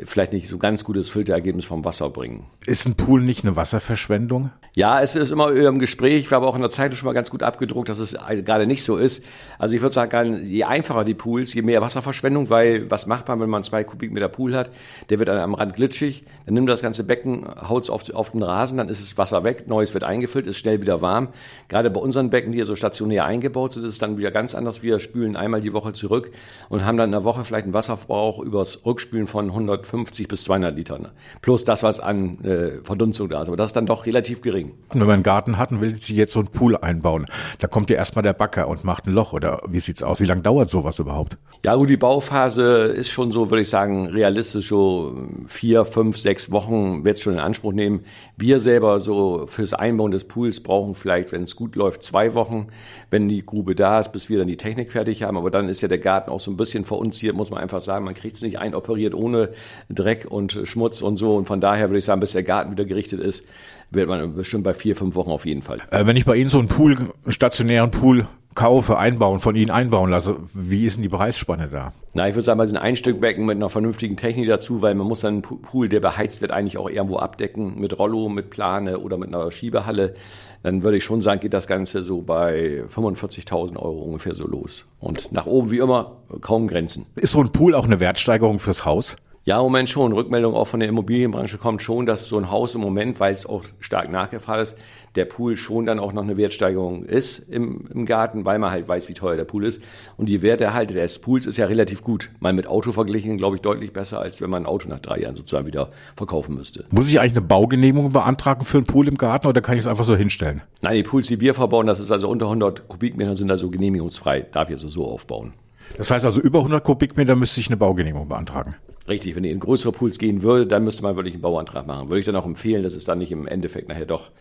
vielleicht 0.06 0.34
nicht 0.34 0.50
so 0.50 0.58
ganz 0.58 0.84
gutes 0.84 1.10
Filterergebnis 1.10 1.66
vom 1.66 1.84
Wasser 1.86 2.10
bringen. 2.10 2.46
Ist 2.66 2.86
ein 2.86 2.96
Pool 2.96 3.22
nicht 3.22 3.44
eine 3.44 3.56
Wasserverschwendung? 3.56 4.52
Ja, 4.74 5.02
es 5.02 5.16
ist 5.16 5.32
immer 5.32 5.52
im 5.52 5.80
Gespräch, 5.80 6.30
war 6.30 6.38
aber 6.38 6.48
auch 6.48 6.56
in 6.56 6.62
der 6.62 6.70
Zeitung 6.70 6.98
schon 6.98 7.08
mal 7.08 7.14
ganz 7.14 7.32
gut 7.32 7.42
abgedruckt, 7.42 7.90
dass 7.90 7.98
es 7.98 8.16
gerade 8.46 8.68
nicht 8.68 8.84
so 8.84 8.98
ist. 8.98 9.26
Also 9.58 9.76
ich 9.76 9.82
würde 9.82 9.96
sagen, 9.96 10.46
je 10.46 10.66
einfacher 10.66 11.04
die 11.04 11.16
Pools, 11.16 11.56
je 11.56 11.64
mehr 11.64 11.82
Wasserverschwendung, 11.82 12.52
weil 12.52 12.92
was 12.92 13.08
macht 13.08 13.28
man, 13.28 13.40
wenn 13.40 13.50
man 13.50 13.64
zwei 13.64 13.84
Kubikmeter 13.84 14.28
Pool 14.28 14.56
hat? 14.56 14.70
Der 15.10 15.18
wird 15.18 15.30
dann 15.30 15.40
am 15.40 15.56
Rand 15.56 15.74
glitschig, 15.74 16.26
dann 16.46 16.54
nimmt 16.54 16.70
das 16.70 16.84
ganze 16.84 17.04
Becken, 17.04 17.48
haut 17.68 17.84
es 17.84 17.90
auf, 17.90 18.14
auf 18.14 18.30
den 18.30 18.44
Rasen, 18.44 18.78
dann 18.78 18.88
ist 18.88 19.02
das 19.02 19.18
Wasser 19.18 19.44
weg, 19.44 19.68
neues 19.68 19.96
wird 19.96 20.04
eingefüllt, 20.04 20.46
ist 20.46 20.58
schnell 20.58 20.80
wieder 20.80 21.02
warm. 21.02 21.30
Gerade 21.70 21.90
bei 21.90 22.00
unseren 22.00 22.30
Becken, 22.30 22.52
die 22.52 22.60
hier 22.60 22.66
so 22.66 22.76
stationär 22.76 23.26
eingebaut 23.26 23.74
sind, 23.74 23.84
ist 23.84 23.94
es 23.94 24.00
dann 24.00 24.20
wieder 24.20 24.30
ganz 24.30 24.54
anders. 24.54 24.84
Wir 24.84 25.00
spülen 25.00 25.36
einmal 25.36 25.62
die 25.62 25.74
Woche 25.74 25.94
zurück 25.94 26.30
und 26.70 26.86
haben 26.86 26.98
dann 26.98 27.08
in 27.08 27.14
der 27.14 27.24
Woche 27.24 27.44
vielleicht 27.46 27.64
einen 27.64 27.74
Wasserverbrauch 27.74 28.38
übers 28.38 28.86
Rückspülen 28.86 29.26
von 29.26 29.50
100 29.50 29.87
150 29.88 30.28
bis 30.28 30.44
200 30.46 30.76
Liter. 30.76 31.00
Ne? 31.00 31.12
Plus 31.42 31.64
das, 31.64 31.84
was 31.84 32.00
an 32.00 32.44
äh, 32.44 32.84
Verdunstung 32.84 33.30
da 33.30 33.42
ist. 33.42 33.48
Aber 33.48 33.58
das 33.58 33.68
ist 33.70 33.76
dann 33.76 33.86
doch 33.86 34.06
relativ 34.06 34.42
gering. 34.42 34.74
Und 34.90 35.00
wenn 35.00 35.08
man 35.08 35.16
einen 35.16 35.24
Garten 35.24 35.58
hat 35.58 35.72
und 35.72 35.82
will 35.82 35.96
sich 35.96 36.16
jetzt 36.16 36.34
so 36.34 36.40
einen 36.40 36.50
Pool 36.50 36.78
einbauen, 36.78 37.26
da 37.60 37.68
kommt 37.68 37.90
ja 37.90 37.96
erstmal 37.96 38.24
der 38.24 38.34
Bagger 38.34 38.68
und 38.68 38.84
macht 38.84 39.08
ein 39.08 39.14
Loch. 39.14 39.34
Oder 39.34 39.62
wie 39.68 39.80
sieht's 39.80 40.04
aus? 40.04 40.20
Wie 40.20 40.26
lange 40.26 40.42
dauert 40.42 40.70
sowas 40.70 41.00
überhaupt? 41.00 41.38
Ja, 41.66 41.76
gut, 41.76 41.90
die 41.90 41.98
Bauphase 41.98 42.86
ist 42.86 43.10
schon 43.10 43.32
so, 43.32 43.50
würde 43.50 43.62
ich 43.62 43.70
sagen, 43.70 44.08
realistisch 44.08 44.70
so 44.70 45.16
vier, 45.48 45.86
fünf, 45.86 46.18
sechs 46.18 46.52
Wochen 46.52 47.04
wird 47.04 47.18
es 47.18 47.24
schon 47.24 47.34
in 47.34 47.40
Anspruch 47.40 47.74
nehmen. 47.74 48.02
Wir 48.36 48.60
selber 48.60 49.00
so 49.00 49.48
fürs 49.48 49.74
Einbauen 49.74 50.12
des 50.12 50.26
Pools 50.26 50.62
brauchen 50.62 50.96
vielleicht, 50.96 51.32
wenn 51.32 51.44
es 51.44 51.56
gut 51.56 51.76
läuft, 51.76 52.04
zwei 52.04 52.34
Wochen, 52.34 52.68
wenn 53.10 53.28
die 53.28 53.46
Grube 53.46 53.76
da 53.76 54.00
ist, 54.00 54.12
bis 54.12 54.30
wir 54.30 54.38
dann 54.38 54.48
die 54.48 54.58
Technik 54.58 54.92
fertig 54.92 55.24
haben. 55.24 55.38
Aber 55.38 55.50
dann 55.50 55.70
ist 55.70 55.82
ja 55.82 55.88
der 55.88 56.00
Garten 56.00 56.30
auch 56.30 56.40
so 56.40 56.52
ein 56.52 56.58
bisschen 56.58 56.86
verunziert, 56.86 57.36
muss 57.36 57.50
man 57.50 57.60
einfach 57.60 57.82
sagen. 57.82 58.06
Man 58.06 58.14
kriegt 58.14 58.36
es 58.36 58.42
nicht 58.42 58.60
einoperiert 58.60 59.14
ohne 59.14 59.50
Dreck 59.90 60.26
und 60.30 60.60
Schmutz 60.64 61.02
und 61.02 61.18
so. 61.18 61.36
Und 61.36 61.46
von 61.46 61.62
daher 61.62 61.90
würde 61.90 62.00
ich 62.00 62.06
sagen, 62.06 62.20
bis 62.20 62.32
der 62.32 62.44
Garten 62.44 62.72
wieder 62.72 62.86
gerichtet 62.86 63.20
ist, 63.20 63.44
wird 63.92 64.10
man 64.10 64.36
bestimmt 64.36 64.64
bei 64.64 64.74
vier, 64.74 64.96
fünf 64.96 65.16
Wochen 65.16 65.32
auf 65.32 65.46
jeden 65.46 65.62
Fall. 65.62 65.80
Äh, 65.92 66.06
wenn 66.06 66.18
ich 66.18 66.26
bei 66.26 66.36
Ihnen 66.36 66.50
so 66.50 66.60
einen 66.60 66.68
Pool, 66.68 66.98
einen 66.98 67.32
stationären 67.32 67.92
Pool 67.92 68.28
kaufe, 68.58 68.98
einbauen, 68.98 69.40
von 69.40 69.56
Ihnen 69.56 69.70
einbauen 69.70 70.10
lasse, 70.10 70.38
wie 70.54 70.86
ist 70.86 70.98
denn 70.98 71.04
die 71.04 71.10
Preisspanne 71.10 71.70
da? 71.72 71.94
Na, 72.16 72.28
ich 72.28 72.34
würde 72.34 72.44
sagen, 72.46 72.58
mal 72.58 72.68
sind 72.68 72.78
ein 72.78 72.96
Stückbecken 72.96 73.46
mit 73.46 73.56
einer 73.56 73.70
vernünftigen 73.70 74.18
Technik 74.18 74.48
dazu, 74.48 74.82
weil 74.82 74.96
man 74.96 75.06
muss 75.06 75.20
dann 75.20 75.36
einen 75.36 75.42
Pool, 75.44 75.88
der 75.88 76.00
beheizt 76.00 76.42
wird, 76.42 76.52
eigentlich 76.52 76.80
auch 76.80 76.90
irgendwo 76.90 77.18
abdecken 77.18 77.80
mit 77.80 77.98
Rollo, 78.00 78.28
mit 78.30 78.50
Plane 78.50 78.98
oder 78.98 79.18
mit 79.18 79.28
einer 79.28 79.52
Schiebehalle. 79.52 80.16
Dann 80.64 80.82
würde 80.82 80.98
ich 80.98 81.04
schon 81.04 81.22
sagen, 81.22 81.40
geht 81.40 81.54
das 81.54 81.68
Ganze 81.68 82.04
so 82.04 82.22
bei 82.22 82.84
45.000 82.94 83.78
Euro 83.78 84.00
ungefähr 84.00 84.34
so 84.34 84.48
los. 84.48 84.86
Und 85.00 85.32
nach 85.32 85.46
oben 85.46 85.70
wie 85.70 85.78
immer 85.78 86.14
kaum 86.42 86.68
Grenzen. 86.68 87.06
Ist 87.16 87.34
so 87.34 87.42
ein 87.42 87.52
Pool 87.52 87.76
auch 87.76 87.86
eine 87.86 88.00
Wertsteigerung 88.00 88.58
fürs 88.58 88.84
Haus? 88.84 89.18
Ja, 89.48 89.60
im 89.60 89.64
Moment 89.64 89.90
schon. 89.90 90.12
Rückmeldung 90.12 90.56
auch 90.56 90.68
von 90.68 90.82
der 90.82 90.90
Immobilienbranche 90.90 91.58
kommt 91.58 91.82
schon, 91.82 92.06
dass 92.06 92.28
so 92.28 92.38
ein 92.38 92.52
Haus 92.52 92.76
im 92.76 92.82
Moment, 92.82 93.22
weil 93.22 93.34
es 93.34 93.46
auch 93.46 93.64
stark 93.80 94.12
nachgefragt 94.12 94.62
ist, 94.62 94.78
der 95.16 95.24
Pool 95.24 95.56
schon 95.56 95.86
dann 95.86 96.00
auch 96.00 96.12
noch 96.12 96.24
eine 96.24 96.36
Wertsteigerung 96.36 97.06
ist 97.06 97.40
im, 97.40 97.88
im 97.94 98.06
Garten, 98.06 98.44
weil 98.44 98.60
man 98.60 98.72
halt 98.72 98.90
weiß, 98.90 99.08
wie 99.08 99.14
teuer 99.14 99.38
der 99.38 99.46
Pool 99.46 99.64
ist. 99.64 99.82
Und 100.18 100.28
die 100.28 100.42
Werterhalte 100.42 100.94
des 100.96 101.20
Pools 101.20 101.46
ist 101.46 101.56
ja 101.56 101.66
relativ 101.66 102.02
gut. 102.02 102.30
Mal 102.42 102.52
mit 102.52 102.68
Auto 102.68 102.92
verglichen, 102.92 103.38
glaube 103.38 103.56
ich, 103.56 103.62
deutlich 103.62 103.94
besser, 103.94 104.20
als 104.20 104.42
wenn 104.42 104.50
man 104.50 104.64
ein 104.64 104.66
Auto 104.66 104.90
nach 104.90 105.00
drei 105.00 105.22
Jahren 105.22 105.38
sozusagen 105.38 105.66
wieder 105.66 105.92
verkaufen 106.18 106.56
müsste. 106.56 106.84
Muss 106.90 107.08
ich 107.10 107.22
eigentlich 107.22 107.38
eine 107.38 107.48
Baugenehmigung 107.48 108.12
beantragen 108.12 108.66
für 108.66 108.80
einen 108.80 108.86
Pool 108.86 109.08
im 109.08 109.16
Garten 109.16 109.48
oder 109.48 109.62
kann 109.62 109.76
ich 109.76 109.80
es 109.86 109.88
einfach 109.88 110.04
so 110.04 110.18
hinstellen? 110.18 110.62
Nein, 110.82 110.96
die 110.96 111.04
Pools, 111.04 111.28
die 111.28 111.40
wir 111.40 111.54
verbauen, 111.54 111.88
das 111.88 112.02
ist 112.02 112.12
also 112.12 112.28
unter 112.28 112.48
100 112.48 112.90
Kubikmetern, 112.90 113.38
sind 113.38 113.50
also 113.50 113.70
genehmigungsfrei. 113.70 114.42
Darf 114.52 114.68
ich 114.68 114.76
also 114.76 114.90
so 114.90 115.06
aufbauen. 115.06 115.54
Das 115.98 116.12
heißt 116.12 116.26
also, 116.26 116.42
über 116.42 116.60
100 116.60 116.84
Kubikmeter 116.84 117.38
müsste 117.38 117.62
ich 117.62 117.68
eine 117.68 117.78
Baugenehmigung 117.78 118.28
beantragen. 118.28 118.76
Richtig, 119.08 119.36
wenn 119.36 119.44
ihr 119.44 119.52
in 119.52 119.60
größere 119.60 119.92
Pools 119.92 120.18
gehen 120.18 120.42
würde, 120.42 120.68
dann 120.68 120.84
müsste 120.84 121.04
man 121.04 121.16
wirklich 121.16 121.36
einen 121.36 121.42
Bauantrag 121.42 121.88
machen. 121.88 122.10
Würde 122.10 122.20
ich 122.20 122.26
dann 122.26 122.36
auch 122.36 122.46
empfehlen, 122.46 122.84
dass 122.84 122.94
es 122.94 123.06
dann 123.06 123.20
nicht 123.20 123.32
im 123.32 123.48
Endeffekt 123.48 123.88
nachher 123.88 124.06
doch 124.06 124.32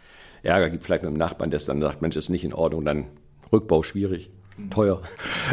Ärger 0.43 0.71
gibt, 0.71 0.85
vielleicht 0.85 1.03
mit 1.03 1.13
dem 1.13 1.19
Nachbarn, 1.19 1.51
der 1.51 1.61
dann 1.61 1.81
sagt, 1.81 2.03
Mensch, 2.03 2.17
ist 2.17 2.29
nicht 2.29 2.45
in 2.45 2.53
Ordnung, 2.53 2.85
dann 2.85 3.07
Rückbau 3.53 3.83
schwierig 3.83 4.31
teuer. 4.71 5.03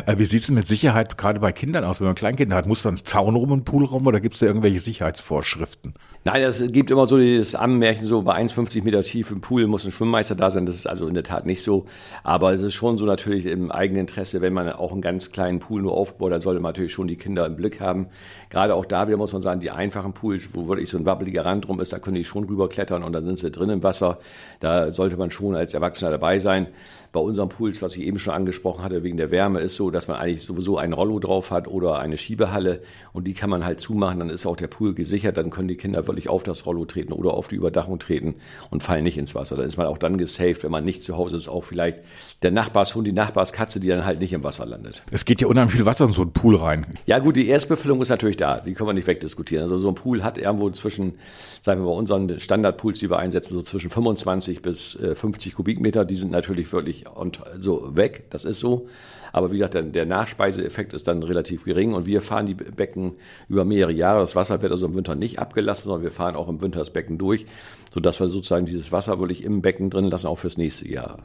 Äh, 0.06 0.18
wie 0.18 0.26
sieht 0.26 0.44
es 0.44 0.50
mit 0.50 0.66
Sicherheit 0.66 1.18
gerade 1.18 1.40
bei 1.40 1.52
Kindern 1.52 1.84
aus, 1.84 2.00
wenn 2.00 2.08
man 2.08 2.16
Kleinkinder 2.16 2.56
hat? 2.56 2.68
Muss 2.68 2.84
da 2.84 2.90
ein 2.90 2.98
Zaun 2.98 3.36
rum 3.36 3.52
und 3.52 3.66
Pool 3.66 3.84
rum 3.86 4.08
oder 4.08 4.22
gibt 4.22 4.36
es 4.36 4.40
da 4.40 4.46
irgendwelche 4.46 4.80
Sicherheitsvorschriften? 4.80 5.94
Nein, 6.26 6.42
es 6.44 6.64
gibt 6.72 6.90
immer 6.90 7.06
so 7.06 7.18
dieses 7.18 7.54
Ammenmärchen, 7.54 8.06
so 8.06 8.22
bei 8.22 8.38
1,50 8.38 8.82
Meter 8.86 9.04
tief 9.04 9.30
im 9.30 9.42
Pool 9.42 9.68
muss 9.68 9.84
ein 9.84 9.92
Schwimmmeister 9.92 10.36
da 10.36 10.50
sein. 10.50 10.66
Das 10.66 10.76
ist 10.76 10.88
also 10.88 11.06
in 11.06 11.16
der 11.16 11.26
Tat 11.26 11.46
nicht 11.46 11.62
so. 11.62 11.84
Aber 12.24 12.54
es 12.54 12.62
ist 12.62 12.76
schon 12.76 12.98
so 12.98 13.06
natürlich 13.06 13.46
im 13.46 13.70
eigenen 13.72 14.02
Interesse, 14.02 14.40
wenn 14.40 14.54
man 14.54 14.72
auch 14.72 14.94
einen 14.94 15.02
ganz 15.02 15.34
kleinen 15.34 15.60
Pool 15.60 15.82
nur 15.82 15.92
aufbaut, 15.92 16.32
dann 16.32 16.40
sollte 16.40 16.62
man 16.62 16.70
natürlich 16.70 16.94
schon 16.94 17.10
die 17.10 17.18
Kinder 17.18 17.46
im 17.46 17.58
Blick 17.58 17.82
haben. 17.82 18.08
Gerade 18.50 18.74
auch 18.74 18.86
da 18.86 19.08
wieder 19.08 19.18
muss 19.18 19.34
man 19.34 19.42
sagen, 19.42 19.60
die 19.60 19.72
einfachen 19.72 20.14
Pools, 20.14 20.56
wo 20.56 20.70
wirklich 20.70 20.90
so 20.90 20.98
ein 20.98 21.06
wabbeliger 21.06 21.44
Rand 21.44 21.68
drum 21.68 21.82
ist, 21.82 21.92
da 21.92 22.00
können 22.00 22.16
die 22.16 22.24
schon 22.24 22.46
rüberklettern 22.46 23.04
und 23.04 23.12
dann 23.12 23.26
sind 23.26 23.40
sie 23.40 23.52
drin 23.52 23.70
im 23.70 23.84
Wasser. 23.84 24.18
Da 24.62 24.92
sollte 24.92 25.18
man 25.18 25.30
schon 25.30 25.58
als 25.58 25.74
Erwachsener 25.74 26.12
dabei 26.12 26.40
sein. 26.40 26.68
Bei 27.12 27.20
unseren 27.20 27.50
Pools, 27.50 27.82
was 27.82 27.96
ich 27.98 28.04
eben 28.04 28.18
schon 28.18 28.34
angesprochen 28.34 28.82
hatte, 28.82 29.04
wegen 29.04 29.18
der 29.18 29.30
Wärme, 29.30 29.60
ist 29.60 29.76
so, 29.76 29.92
dass 29.92 30.08
man 30.08 30.18
eigentlich 30.18 30.46
sowieso 30.46 30.78
ein 30.78 30.94
Rollo 30.94 31.20
drauf 31.20 31.52
hat 31.52 31.68
oder 31.68 32.00
eine 32.00 32.18
Schiebehalle 32.18 32.82
und 33.12 33.28
die 33.28 33.34
kann 33.34 33.52
man 33.52 33.66
halt 33.66 33.82
zumachen, 33.82 34.20
dann 34.20 34.30
ist 34.30 34.46
auch 34.48 34.56
der 34.56 34.68
Pool 34.68 34.96
gesichert, 34.96 35.38
dann 35.38 35.52
können 35.52 35.68
die 35.68 35.76
Kinder 35.76 36.08
wirklich 36.08 36.13
auf 36.30 36.44
das 36.44 36.66
Rollo 36.66 36.86
treten 36.86 37.14
oder 37.14 37.34
auf 37.34 37.48
die 37.48 37.56
Überdachung 37.56 38.00
treten 38.00 38.36
und 38.70 38.84
fallen 38.84 39.04
nicht 39.04 39.18
ins 39.18 39.36
Wasser. 39.36 39.56
Dann 39.56 39.66
ist 39.66 39.78
man 39.78 39.88
auch 39.88 39.98
dann 39.98 40.18
gesaved, 40.18 40.64
wenn 40.64 40.72
man 40.72 40.84
nicht 40.84 41.04
zu 41.04 41.18
Hause 41.18 41.36
ist, 41.36 41.48
auch 41.48 41.64
vielleicht 41.64 42.00
der 42.42 42.52
Nachbarshund, 42.52 43.08
die 43.08 43.14
Nachbarskatze, 43.14 43.80
die 43.80 43.88
dann 43.88 44.06
halt 44.06 44.20
nicht 44.20 44.34
im 44.34 44.44
Wasser 44.44 44.66
landet. 44.66 45.04
Es 45.12 45.26
geht 45.26 45.42
ja 45.42 45.48
unheimlich 45.48 45.76
viel 45.76 45.86
Wasser 45.86 46.06
in 46.06 46.12
so 46.12 46.22
einen 46.22 46.34
Pool 46.34 46.56
rein. 46.56 46.86
Ja 47.06 47.20
gut, 47.20 47.36
die 47.36 47.48
Erstbefüllung 47.48 48.02
ist 48.02 48.10
natürlich 48.10 48.38
da, 48.38 48.60
die 48.60 48.74
können 48.74 48.90
wir 48.90 48.94
nicht 48.94 49.08
wegdiskutieren. 49.08 49.64
Also 49.64 49.78
so 49.78 49.90
ein 49.90 49.96
Pool 49.96 50.24
hat 50.24 50.38
irgendwo 50.38 50.70
zwischen, 50.70 51.16
sagen 51.62 51.82
wir 51.82 51.88
bei 51.88 51.96
unseren 51.96 52.40
Standardpools, 52.40 53.00
die 53.00 53.10
wir 53.10 53.20
einsetzen, 53.20 53.56
so 53.56 53.62
zwischen 53.62 53.90
25 53.90 54.62
bis 54.62 54.98
50 55.14 55.52
äh, 55.52 55.56
Kubikmeter, 55.56 56.06
die 56.06 56.16
sind 56.16 56.32
natürlich 56.32 56.72
wirklich 56.72 57.06
und 57.08 57.42
so 57.58 57.96
weg, 57.96 58.26
das 58.30 58.46
ist 58.46 58.60
so. 58.60 58.88
Aber 59.34 59.52
wie 59.52 59.58
gesagt, 59.58 59.74
der, 59.74 59.82
der 59.82 60.06
Nachspeiseeffekt 60.06 60.94
ist 60.94 61.08
dann 61.08 61.24
relativ 61.24 61.66
gering 61.66 61.94
und 61.94 62.06
wir 62.06 62.22
fahren 62.22 62.46
die 62.46 62.54
Becken 62.54 63.14
über 63.50 63.66
mehrere 63.66 63.92
Jahre. 63.92 64.20
Das 64.20 64.36
Wasser 64.36 64.62
wird 64.62 64.72
also 64.72 64.86
im 64.86 64.96
Winter 64.96 65.16
nicht 65.16 65.40
abgelassen, 65.40 65.86
sondern 65.86 66.04
wir 66.04 66.12
fahren 66.12 66.36
auch 66.36 66.48
im 66.48 66.62
Winter 66.62 66.80
das 66.80 66.92
Becken 66.92 67.18
durch, 67.18 67.48
sodass 67.92 68.20
wir 68.20 68.30
sozusagen 68.30 68.68
dieses 68.68 68.92
Wasser 68.92 69.18
wirklich 69.18 69.44
im 69.44 69.64
Becken 69.64 69.90
drin 69.90 70.10
lassen, 70.10 70.28
auch 70.28 70.38
fürs 70.38 70.58
nächste 70.58 70.88
Jahr. 70.88 71.18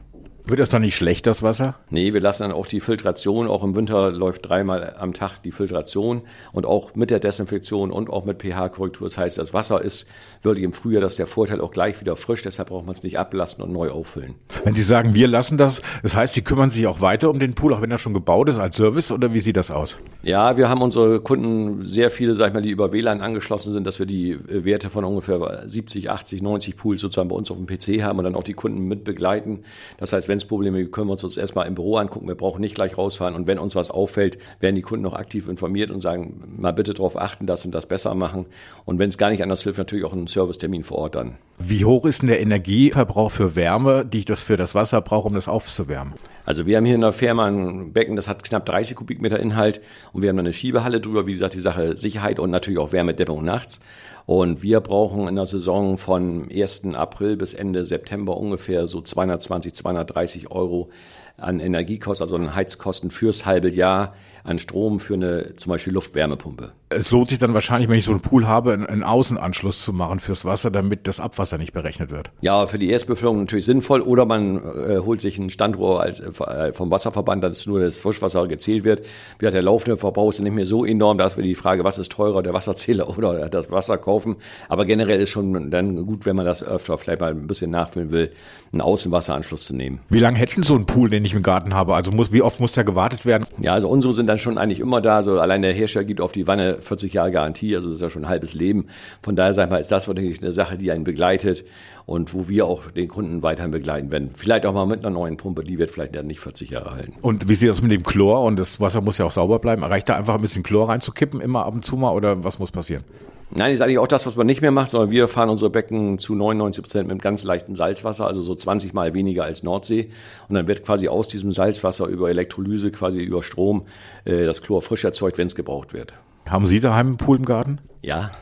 Wird 0.48 0.60
das 0.60 0.70
dann 0.70 0.80
nicht 0.80 0.96
schlecht, 0.96 1.26
das 1.26 1.42
Wasser? 1.42 1.74
Nee, 1.90 2.14
wir 2.14 2.22
lassen 2.22 2.44
dann 2.44 2.52
auch 2.52 2.64
die 2.64 2.80
Filtration, 2.80 3.48
auch 3.48 3.62
im 3.62 3.74
Winter 3.74 4.10
läuft 4.10 4.48
dreimal 4.48 4.96
am 4.98 5.12
Tag 5.12 5.42
die 5.42 5.52
Filtration 5.52 6.22
und 6.52 6.64
auch 6.64 6.94
mit 6.94 7.10
der 7.10 7.20
Desinfektion 7.20 7.92
und 7.92 8.08
auch 8.08 8.24
mit 8.24 8.40
pH-Korrektur. 8.42 9.06
Das 9.06 9.18
heißt, 9.18 9.36
das 9.36 9.52
Wasser 9.52 9.82
ist 9.82 10.06
wirklich 10.42 10.64
im 10.64 10.72
Frühjahr, 10.72 11.02
das 11.02 11.12
ist 11.12 11.18
der 11.18 11.26
Vorteil 11.26 11.60
auch 11.60 11.70
gleich 11.70 12.00
wieder 12.00 12.16
frisch, 12.16 12.40
deshalb 12.40 12.70
braucht 12.70 12.86
man 12.86 12.94
es 12.94 13.02
nicht 13.02 13.18
ablassen 13.18 13.62
und 13.62 13.72
neu 13.72 13.90
auffüllen. 13.90 14.36
Wenn 14.64 14.74
Sie 14.74 14.82
sagen, 14.82 15.14
wir 15.14 15.28
lassen 15.28 15.58
das, 15.58 15.82
das 16.02 16.16
heißt, 16.16 16.32
Sie 16.32 16.40
kümmern 16.40 16.70
sich 16.70 16.86
auch 16.86 17.02
weiter 17.02 17.28
um 17.28 17.38
den 17.38 17.54
Pool, 17.54 17.74
auch 17.74 17.82
wenn 17.82 17.90
er 17.90 17.98
schon 17.98 18.14
gebaut 18.14 18.48
ist 18.48 18.58
als 18.58 18.76
Service 18.76 19.12
oder 19.12 19.34
wie 19.34 19.40
sieht 19.40 19.58
das 19.58 19.70
aus? 19.70 19.98
Ja, 20.22 20.56
wir 20.56 20.70
haben 20.70 20.80
unsere 20.80 21.20
Kunden 21.20 21.84
sehr 21.84 22.10
viele, 22.10 22.34
sag 22.34 22.48
ich 22.48 22.54
mal, 22.54 22.62
die 22.62 22.70
über 22.70 22.94
WLAN 22.94 23.20
angeschlossen 23.20 23.74
sind, 23.74 23.86
dass 23.86 23.98
wir 23.98 24.06
die 24.06 24.30
äh, 24.30 24.64
Werte 24.64 24.88
von 24.88 25.04
ungefähr 25.04 25.64
70, 25.66 26.08
80, 26.08 26.40
90 26.40 26.78
Pools 26.78 27.02
sozusagen 27.02 27.28
bei 27.28 27.36
uns 27.36 27.50
auf 27.50 27.58
dem 27.58 27.66
PC 27.66 28.02
haben 28.02 28.18
und 28.18 28.24
dann 28.24 28.34
auch 28.34 28.44
die 28.44 28.54
Kunden 28.54 28.88
mit 28.88 29.04
begleiten. 29.04 29.60
Das 29.98 30.14
heißt, 30.14 30.26
wenn 30.26 30.37
gibt, 30.46 30.92
können 30.92 31.08
wir 31.08 31.12
uns 31.12 31.22
das 31.22 31.36
erstmal 31.36 31.66
im 31.66 31.74
Büro 31.74 31.96
angucken. 31.96 32.28
Wir 32.28 32.34
brauchen 32.34 32.60
nicht 32.60 32.74
gleich 32.74 32.96
rausfahren. 32.96 33.34
Und 33.34 33.46
wenn 33.46 33.58
uns 33.58 33.74
was 33.74 33.90
auffällt, 33.90 34.38
werden 34.60 34.76
die 34.76 34.82
Kunden 34.82 35.02
noch 35.02 35.14
aktiv 35.14 35.48
informiert 35.48 35.90
und 35.90 36.00
sagen, 36.00 36.56
mal 36.58 36.72
bitte 36.72 36.94
darauf 36.94 37.16
achten, 37.16 37.46
das 37.46 37.64
und 37.64 37.72
das 37.72 37.86
besser 37.86 38.14
machen. 38.14 38.46
Und 38.84 38.98
wenn 38.98 39.08
es 39.08 39.18
gar 39.18 39.30
nicht 39.30 39.42
anders 39.42 39.62
hilft, 39.62 39.78
natürlich 39.78 40.04
auch 40.04 40.12
einen 40.12 40.26
Servicetermin 40.26 40.84
vor 40.84 40.98
Ort 40.98 41.14
dann. 41.14 41.38
Wie 41.58 41.84
hoch 41.84 42.04
ist 42.04 42.22
denn 42.22 42.28
der 42.28 42.40
Energieverbrauch 42.40 43.30
für 43.30 43.56
Wärme, 43.56 44.04
die 44.04 44.18
ich 44.18 44.24
das 44.24 44.40
für 44.40 44.56
das 44.56 44.74
Wasser 44.74 45.00
brauche, 45.00 45.28
um 45.28 45.34
das 45.34 45.48
aufzuwärmen? 45.48 46.14
Also 46.44 46.64
wir 46.64 46.78
haben 46.78 46.86
hier 46.86 46.94
in 46.94 47.02
der 47.02 47.12
Firma 47.12 47.46
ein 47.46 47.92
Becken, 47.92 48.16
das 48.16 48.26
hat 48.26 48.42
knapp 48.42 48.64
30 48.64 48.96
Kubikmeter 48.96 49.38
Inhalt 49.38 49.82
und 50.14 50.22
wir 50.22 50.30
haben 50.30 50.38
eine 50.38 50.54
Schiebehalle 50.54 51.00
drüber, 51.00 51.26
wie 51.26 51.34
gesagt, 51.34 51.52
die 51.52 51.60
Sache 51.60 51.96
Sicherheit 51.96 52.40
und 52.40 52.50
natürlich 52.50 52.78
auch 52.78 52.92
Wärmedämmung 52.92 53.44
nachts. 53.44 53.80
Und 54.28 54.62
wir 54.62 54.80
brauchen 54.80 55.26
in 55.26 55.36
der 55.36 55.46
Saison 55.46 55.96
von 55.96 56.50
1. 56.50 56.84
April 56.92 57.38
bis 57.38 57.54
Ende 57.54 57.86
September 57.86 58.36
ungefähr 58.36 58.86
so 58.86 59.00
220, 59.00 59.72
230 59.72 60.50
Euro 60.50 60.90
an 61.38 61.60
Energiekosten, 61.60 62.24
also 62.24 62.36
an 62.36 62.54
Heizkosten 62.54 63.10
fürs 63.10 63.46
halbe 63.46 63.70
Jahr 63.70 64.12
an 64.48 64.58
Strom 64.58 64.98
für 64.98 65.14
eine 65.14 65.56
zum 65.56 65.70
Beispiel 65.70 65.92
Luftwärmepumpe. 65.92 66.72
Es 66.90 67.10
lohnt 67.10 67.28
sich 67.28 67.38
dann 67.38 67.52
wahrscheinlich, 67.52 67.90
wenn 67.90 67.98
ich 67.98 68.04
so 68.04 68.12
einen 68.12 68.22
Pool 68.22 68.46
habe, 68.46 68.72
einen 68.72 69.02
Außenanschluss 69.02 69.84
zu 69.84 69.92
machen 69.92 70.20
fürs 70.20 70.46
Wasser, 70.46 70.70
damit 70.70 71.06
das 71.06 71.20
Abwasser 71.20 71.58
nicht 71.58 71.74
berechnet 71.74 72.10
wird. 72.10 72.30
Ja, 72.40 72.66
für 72.66 72.78
die 72.78 72.88
Erstbefüllung 72.88 73.40
natürlich 73.40 73.66
sinnvoll. 73.66 74.00
Oder 74.00 74.24
man 74.24 74.56
äh, 74.56 74.98
holt 75.04 75.20
sich 75.20 75.36
ein 75.38 75.50
Standrohr 75.50 76.00
als, 76.00 76.20
äh, 76.20 76.72
vom 76.72 76.90
Wasserverband, 76.90 77.44
dass 77.44 77.66
nur 77.66 77.80
das 77.80 77.98
Frischwasser 77.98 78.46
gezählt 78.46 78.84
wird. 78.84 79.04
Wie 79.38 79.50
der 79.50 79.62
laufende 79.62 79.98
Verbrauch 79.98 80.30
ist 80.30 80.40
nicht 80.40 80.54
mehr 80.54 80.64
so 80.64 80.86
enorm. 80.86 81.18
Da 81.18 81.26
ist 81.26 81.36
wieder 81.36 81.46
die 81.46 81.54
Frage, 81.54 81.84
was 81.84 81.98
ist 81.98 82.10
teurer, 82.10 82.42
der 82.42 82.54
Wasserzähler 82.54 83.08
oder 83.18 83.50
das 83.50 83.70
Wasser 83.70 83.98
kaufen. 84.18 84.36
Aber 84.68 84.84
generell 84.84 85.20
ist 85.20 85.30
schon 85.30 85.70
dann 85.70 86.04
gut, 86.04 86.26
wenn 86.26 86.36
man 86.36 86.44
das 86.44 86.62
öfter 86.62 86.98
vielleicht 86.98 87.20
mal 87.20 87.30
ein 87.30 87.46
bisschen 87.46 87.70
nachfüllen 87.70 88.10
will, 88.10 88.30
einen 88.72 88.80
Außenwasseranschluss 88.80 89.64
zu 89.64 89.76
nehmen. 89.76 90.00
Wie 90.08 90.18
lange 90.18 90.38
hätte 90.38 90.62
so 90.62 90.74
ein 90.74 90.86
Pool, 90.86 91.08
den 91.08 91.24
ich 91.24 91.34
im 91.34 91.42
Garten 91.42 91.74
habe? 91.74 91.94
Also 91.94 92.10
muss, 92.10 92.32
wie 92.32 92.42
oft 92.42 92.60
muss 92.60 92.72
der 92.72 92.84
gewartet 92.84 93.24
werden? 93.24 93.46
Ja, 93.58 93.72
also 93.72 93.88
unsere 93.88 94.12
sind 94.12 94.26
dann 94.26 94.38
schon 94.38 94.58
eigentlich 94.58 94.80
immer 94.80 95.00
da. 95.00 95.22
So 95.22 95.38
allein 95.38 95.62
der 95.62 95.72
Hersteller 95.72 96.04
gibt 96.04 96.20
auf 96.20 96.32
die 96.32 96.46
Wanne 96.46 96.78
40 96.80 97.12
Jahre 97.12 97.30
Garantie, 97.30 97.76
also 97.76 97.88
das 97.88 97.96
ist 97.96 98.02
ja 98.02 98.10
schon 98.10 98.24
ein 98.24 98.28
halbes 98.28 98.54
Leben. 98.54 98.86
Von 99.22 99.36
daher 99.36 99.54
sag 99.54 99.64
ich 99.66 99.70
mal, 99.70 99.78
ist 99.78 99.92
das 99.92 100.08
wirklich 100.08 100.42
eine 100.42 100.52
Sache, 100.52 100.76
die 100.76 100.90
einen 100.90 101.04
begleitet 101.04 101.64
und 102.06 102.32
wo 102.32 102.48
wir 102.48 102.66
auch 102.66 102.90
den 102.90 103.06
Kunden 103.08 103.42
weiterhin 103.42 103.70
begleiten 103.70 104.10
werden. 104.10 104.30
Vielleicht 104.34 104.64
auch 104.64 104.72
mal 104.72 104.86
mit 104.86 105.00
einer 105.00 105.10
neuen 105.10 105.36
Pumpe, 105.36 105.62
die 105.62 105.78
wird 105.78 105.90
vielleicht 105.90 106.16
dann 106.16 106.26
nicht 106.26 106.40
40 106.40 106.70
Jahre 106.70 106.92
halten. 106.92 107.14
Und 107.20 107.48
wie 107.48 107.54
sieht 107.54 107.68
das 107.68 107.82
mit 107.82 107.92
dem 107.92 108.02
Chlor? 108.02 108.44
Und 108.44 108.58
das 108.58 108.80
Wasser 108.80 109.00
muss 109.00 109.18
ja 109.18 109.26
auch 109.26 109.32
sauber 109.32 109.58
bleiben. 109.58 109.84
Reicht 109.84 110.08
da 110.08 110.16
einfach 110.16 110.34
ein 110.34 110.40
bisschen 110.40 110.62
Chlor 110.62 110.88
reinzukippen, 110.88 111.40
immer 111.40 111.66
ab 111.66 111.74
und 111.74 111.84
zu 111.84 111.96
mal, 111.96 112.12
oder 112.12 112.44
was 112.44 112.58
muss 112.58 112.72
passieren? 112.72 113.04
Nein, 113.50 113.72
ist 113.72 113.80
eigentlich 113.80 113.98
auch 113.98 114.08
das, 114.08 114.26
was 114.26 114.36
man 114.36 114.46
nicht 114.46 114.60
mehr 114.60 114.70
macht, 114.70 114.90
sondern 114.90 115.10
wir 115.10 115.26
fahren 115.26 115.48
unsere 115.48 115.70
Becken 115.70 116.18
zu 116.18 116.34
99 116.34 116.82
Prozent 116.82 117.08
mit 117.08 117.22
ganz 117.22 117.44
leichtem 117.44 117.74
Salzwasser, 117.74 118.26
also 118.26 118.42
so 118.42 118.54
20 118.54 118.92
mal 118.92 119.14
weniger 119.14 119.44
als 119.44 119.62
Nordsee. 119.62 120.10
Und 120.48 120.54
dann 120.54 120.68
wird 120.68 120.84
quasi 120.84 121.08
aus 121.08 121.28
diesem 121.28 121.52
Salzwasser 121.52 122.06
über 122.06 122.28
Elektrolyse, 122.28 122.90
quasi 122.90 123.20
über 123.20 123.42
Strom, 123.42 123.86
äh, 124.26 124.44
das 124.44 124.60
Chlor 124.60 124.82
frisch 124.82 125.04
erzeugt, 125.04 125.38
wenn 125.38 125.46
es 125.46 125.54
gebraucht 125.54 125.94
wird. 125.94 126.12
Haben 126.46 126.66
Sie 126.66 126.80
daheim 126.80 127.06
einen 127.08 127.16
Pool 127.16 127.38
im 127.38 127.44
Garten? 127.44 127.78
Ja, 128.02 128.32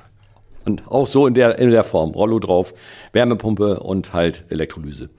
Und 0.64 0.82
auch 0.88 1.06
so 1.06 1.28
in 1.28 1.34
der, 1.34 1.58
in 1.58 1.70
der 1.70 1.84
Form. 1.84 2.10
Rollo 2.10 2.40
drauf, 2.40 2.74
Wärmepumpe 3.12 3.78
und 3.80 4.12
halt 4.12 4.44
Elektrolyse. 4.48 5.10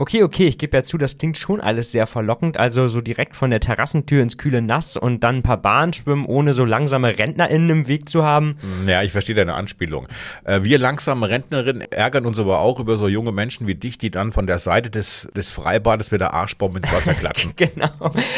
Okay, 0.00 0.22
okay, 0.22 0.46
ich 0.46 0.56
gebe 0.56 0.74
ja 0.78 0.82
zu, 0.82 0.96
das 0.96 1.18
klingt 1.18 1.36
schon 1.36 1.60
alles 1.60 1.92
sehr 1.92 2.06
verlockend. 2.06 2.56
Also 2.56 2.88
so 2.88 3.02
direkt 3.02 3.36
von 3.36 3.50
der 3.50 3.60
Terrassentür 3.60 4.22
ins 4.22 4.38
kühle 4.38 4.62
Nass 4.62 4.96
und 4.96 5.22
dann 5.22 5.36
ein 5.36 5.42
paar 5.42 5.58
Bahnen 5.58 5.92
schwimmen, 5.92 6.24
ohne 6.24 6.54
so 6.54 6.64
langsame 6.64 7.18
RentnerInnen 7.18 7.68
im 7.68 7.86
Weg 7.86 8.08
zu 8.08 8.24
haben. 8.24 8.56
Ja, 8.86 9.02
ich 9.02 9.12
verstehe 9.12 9.34
deine 9.34 9.52
Anspielung. 9.52 10.08
Äh, 10.44 10.60
wir 10.62 10.78
langsame 10.78 11.28
Rentnerinnen 11.28 11.82
ärgern 11.92 12.24
uns 12.24 12.38
aber 12.38 12.60
auch 12.60 12.80
über 12.80 12.96
so 12.96 13.08
junge 13.08 13.30
Menschen 13.30 13.66
wie 13.66 13.74
dich, 13.74 13.98
die 13.98 14.10
dann 14.10 14.32
von 14.32 14.46
der 14.46 14.58
Seite 14.58 14.88
des, 14.88 15.28
des 15.36 15.50
Freibades 15.50 16.10
mit 16.10 16.22
der 16.22 16.32
Arschbombe 16.32 16.78
ins 16.78 16.90
Wasser 16.90 17.12
klatschen. 17.12 17.52
genau, 17.56 17.90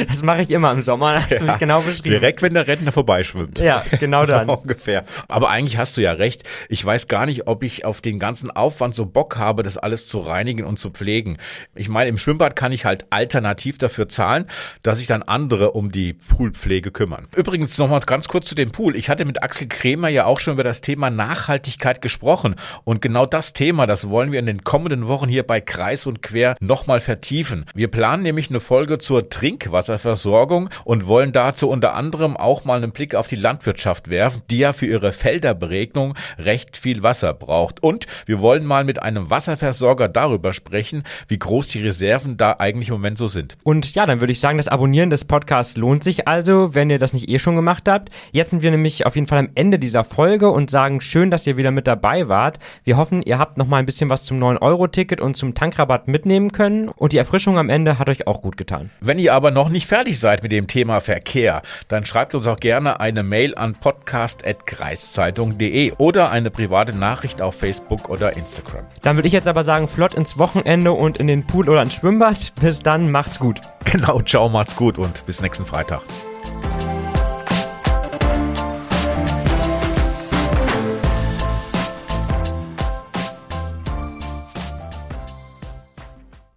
das 0.08 0.20
mache 0.24 0.42
ich 0.42 0.50
immer 0.50 0.72
im 0.72 0.82
Sommer, 0.82 1.22
hast 1.22 1.30
ja, 1.30 1.38
du 1.38 1.44
mich 1.44 1.58
genau 1.58 1.82
beschrieben. 1.82 2.10
Direkt, 2.10 2.42
wenn 2.42 2.54
der 2.54 2.66
Rentner 2.66 2.90
vorbeischwimmt. 2.90 3.60
Ja, 3.60 3.84
genau 4.00 4.26
dann. 4.26 4.48
so 4.48 4.54
ungefähr. 4.54 5.04
Aber 5.28 5.50
eigentlich 5.50 5.78
hast 5.78 5.96
du 5.96 6.00
ja 6.00 6.10
recht. 6.10 6.42
Ich 6.68 6.84
weiß 6.84 7.06
gar 7.06 7.24
nicht, 7.24 7.46
ob 7.46 7.62
ich 7.62 7.84
auf 7.84 8.00
den 8.00 8.18
ganzen 8.18 8.50
Aufwand 8.50 8.96
so 8.96 9.06
Bock 9.06 9.38
habe, 9.38 9.62
das 9.62 9.78
alles 9.78 10.08
zu 10.08 10.18
reinigen 10.18 10.64
und 10.64 10.80
zu 10.80 10.90
pflegen. 10.90 11.38
Ich 11.74 11.88
meine, 11.88 12.10
im 12.10 12.18
Schwimmbad 12.18 12.56
kann 12.56 12.72
ich 12.72 12.84
halt 12.84 13.06
alternativ 13.10 13.78
dafür 13.78 14.08
zahlen, 14.08 14.46
dass 14.82 14.98
sich 14.98 15.06
dann 15.06 15.22
andere 15.22 15.72
um 15.72 15.92
die 15.92 16.12
Poolpflege 16.12 16.90
kümmern. 16.90 17.28
Übrigens 17.36 17.78
nochmal 17.78 18.00
ganz 18.00 18.28
kurz 18.28 18.46
zu 18.46 18.54
dem 18.54 18.72
Pool. 18.72 18.96
Ich 18.96 19.08
hatte 19.08 19.24
mit 19.24 19.42
Axel 19.42 19.68
Kremer 19.68 20.08
ja 20.08 20.26
auch 20.26 20.40
schon 20.40 20.54
über 20.54 20.64
das 20.64 20.80
Thema 20.80 21.10
Nachhaltigkeit 21.10 22.02
gesprochen. 22.02 22.56
Und 22.84 23.02
genau 23.02 23.26
das 23.26 23.52
Thema, 23.52 23.86
das 23.86 24.08
wollen 24.08 24.32
wir 24.32 24.38
in 24.38 24.46
den 24.46 24.64
kommenden 24.64 25.06
Wochen 25.08 25.28
hier 25.28 25.46
bei 25.46 25.60
Kreis 25.60 26.06
und 26.06 26.22
Quer 26.22 26.56
nochmal 26.60 27.00
vertiefen. 27.00 27.66
Wir 27.74 27.88
planen 27.88 28.22
nämlich 28.22 28.50
eine 28.50 28.60
Folge 28.60 28.98
zur 28.98 29.28
Trinkwasserversorgung 29.28 30.70
und 30.84 31.06
wollen 31.06 31.32
dazu 31.32 31.68
unter 31.68 31.94
anderem 31.94 32.36
auch 32.36 32.64
mal 32.64 32.76
einen 32.76 32.92
Blick 32.92 33.14
auf 33.14 33.28
die 33.28 33.36
Landwirtschaft 33.36 34.08
werfen, 34.08 34.42
die 34.50 34.58
ja 34.58 34.72
für 34.72 34.86
ihre 34.86 35.12
Felderberegnung 35.12 36.14
recht 36.38 36.76
viel 36.76 37.02
Wasser 37.02 37.34
braucht. 37.34 37.82
Und 37.82 38.06
wir 38.26 38.40
wollen 38.40 38.64
mal 38.64 38.84
mit 38.84 39.02
einem 39.02 39.30
Wasserversorger 39.30 40.08
darüber 40.08 40.52
sprechen, 40.52 41.04
wie 41.28 41.38
groß 41.42 41.68
die 41.68 41.82
Reserven 41.82 42.36
da 42.36 42.56
eigentlich 42.58 42.88
im 42.88 42.94
Moment 42.94 43.18
so 43.18 43.26
sind. 43.26 43.56
Und 43.64 43.94
ja, 43.94 44.06
dann 44.06 44.20
würde 44.20 44.32
ich 44.32 44.38
sagen, 44.38 44.58
das 44.58 44.68
Abonnieren 44.68 45.10
des 45.10 45.24
Podcasts 45.24 45.76
lohnt 45.76 46.04
sich 46.04 46.28
also, 46.28 46.72
wenn 46.74 46.88
ihr 46.88 47.00
das 47.00 47.12
nicht 47.12 47.28
eh 47.28 47.40
schon 47.40 47.56
gemacht 47.56 47.88
habt. 47.88 48.10
Jetzt 48.30 48.50
sind 48.50 48.62
wir 48.62 48.70
nämlich 48.70 49.06
auf 49.06 49.16
jeden 49.16 49.26
Fall 49.26 49.38
am 49.38 49.48
Ende 49.56 49.80
dieser 49.80 50.04
Folge 50.04 50.50
und 50.50 50.70
sagen 50.70 51.00
schön, 51.00 51.32
dass 51.32 51.44
ihr 51.46 51.56
wieder 51.56 51.72
mit 51.72 51.88
dabei 51.88 52.28
wart. 52.28 52.60
Wir 52.84 52.96
hoffen, 52.96 53.22
ihr 53.22 53.38
habt 53.38 53.58
noch 53.58 53.66
mal 53.66 53.78
ein 53.78 53.86
bisschen 53.86 54.08
was 54.08 54.22
zum 54.22 54.38
9-Euro-Ticket 54.38 55.20
und 55.20 55.36
zum 55.36 55.54
Tankrabatt 55.54 56.06
mitnehmen 56.06 56.52
können 56.52 56.88
und 56.88 57.12
die 57.12 57.18
Erfrischung 57.18 57.58
am 57.58 57.68
Ende 57.68 57.98
hat 57.98 58.08
euch 58.08 58.28
auch 58.28 58.40
gut 58.40 58.56
getan. 58.56 58.90
Wenn 59.00 59.18
ihr 59.18 59.34
aber 59.34 59.50
noch 59.50 59.68
nicht 59.68 59.88
fertig 59.88 60.20
seid 60.20 60.44
mit 60.44 60.52
dem 60.52 60.68
Thema 60.68 61.00
Verkehr, 61.00 61.62
dann 61.88 62.04
schreibt 62.04 62.36
uns 62.36 62.46
auch 62.46 62.60
gerne 62.60 63.00
eine 63.00 63.24
Mail 63.24 63.56
an 63.56 63.74
podcast.kreiszeitung.de 63.74 65.94
oder 65.98 66.30
eine 66.30 66.52
private 66.52 66.96
Nachricht 66.96 67.42
auf 67.42 67.56
Facebook 67.56 68.08
oder 68.08 68.36
Instagram. 68.36 68.84
Dann 69.02 69.16
würde 69.16 69.26
ich 69.26 69.34
jetzt 69.34 69.48
aber 69.48 69.64
sagen, 69.64 69.88
flott 69.88 70.14
ins 70.14 70.38
Wochenende 70.38 70.92
und 70.92 71.18
in 71.18 71.31
den 71.32 71.46
Pool 71.46 71.68
oder 71.68 71.82
ins 71.82 71.94
Schwimmbad. 71.94 72.52
Bis 72.60 72.80
dann, 72.80 73.10
macht's 73.10 73.38
gut. 73.38 73.60
Genau, 73.84 74.20
ciao, 74.22 74.48
macht's 74.48 74.76
gut 74.76 74.98
und 74.98 75.26
bis 75.26 75.40
nächsten 75.40 75.64
Freitag. 75.64 76.02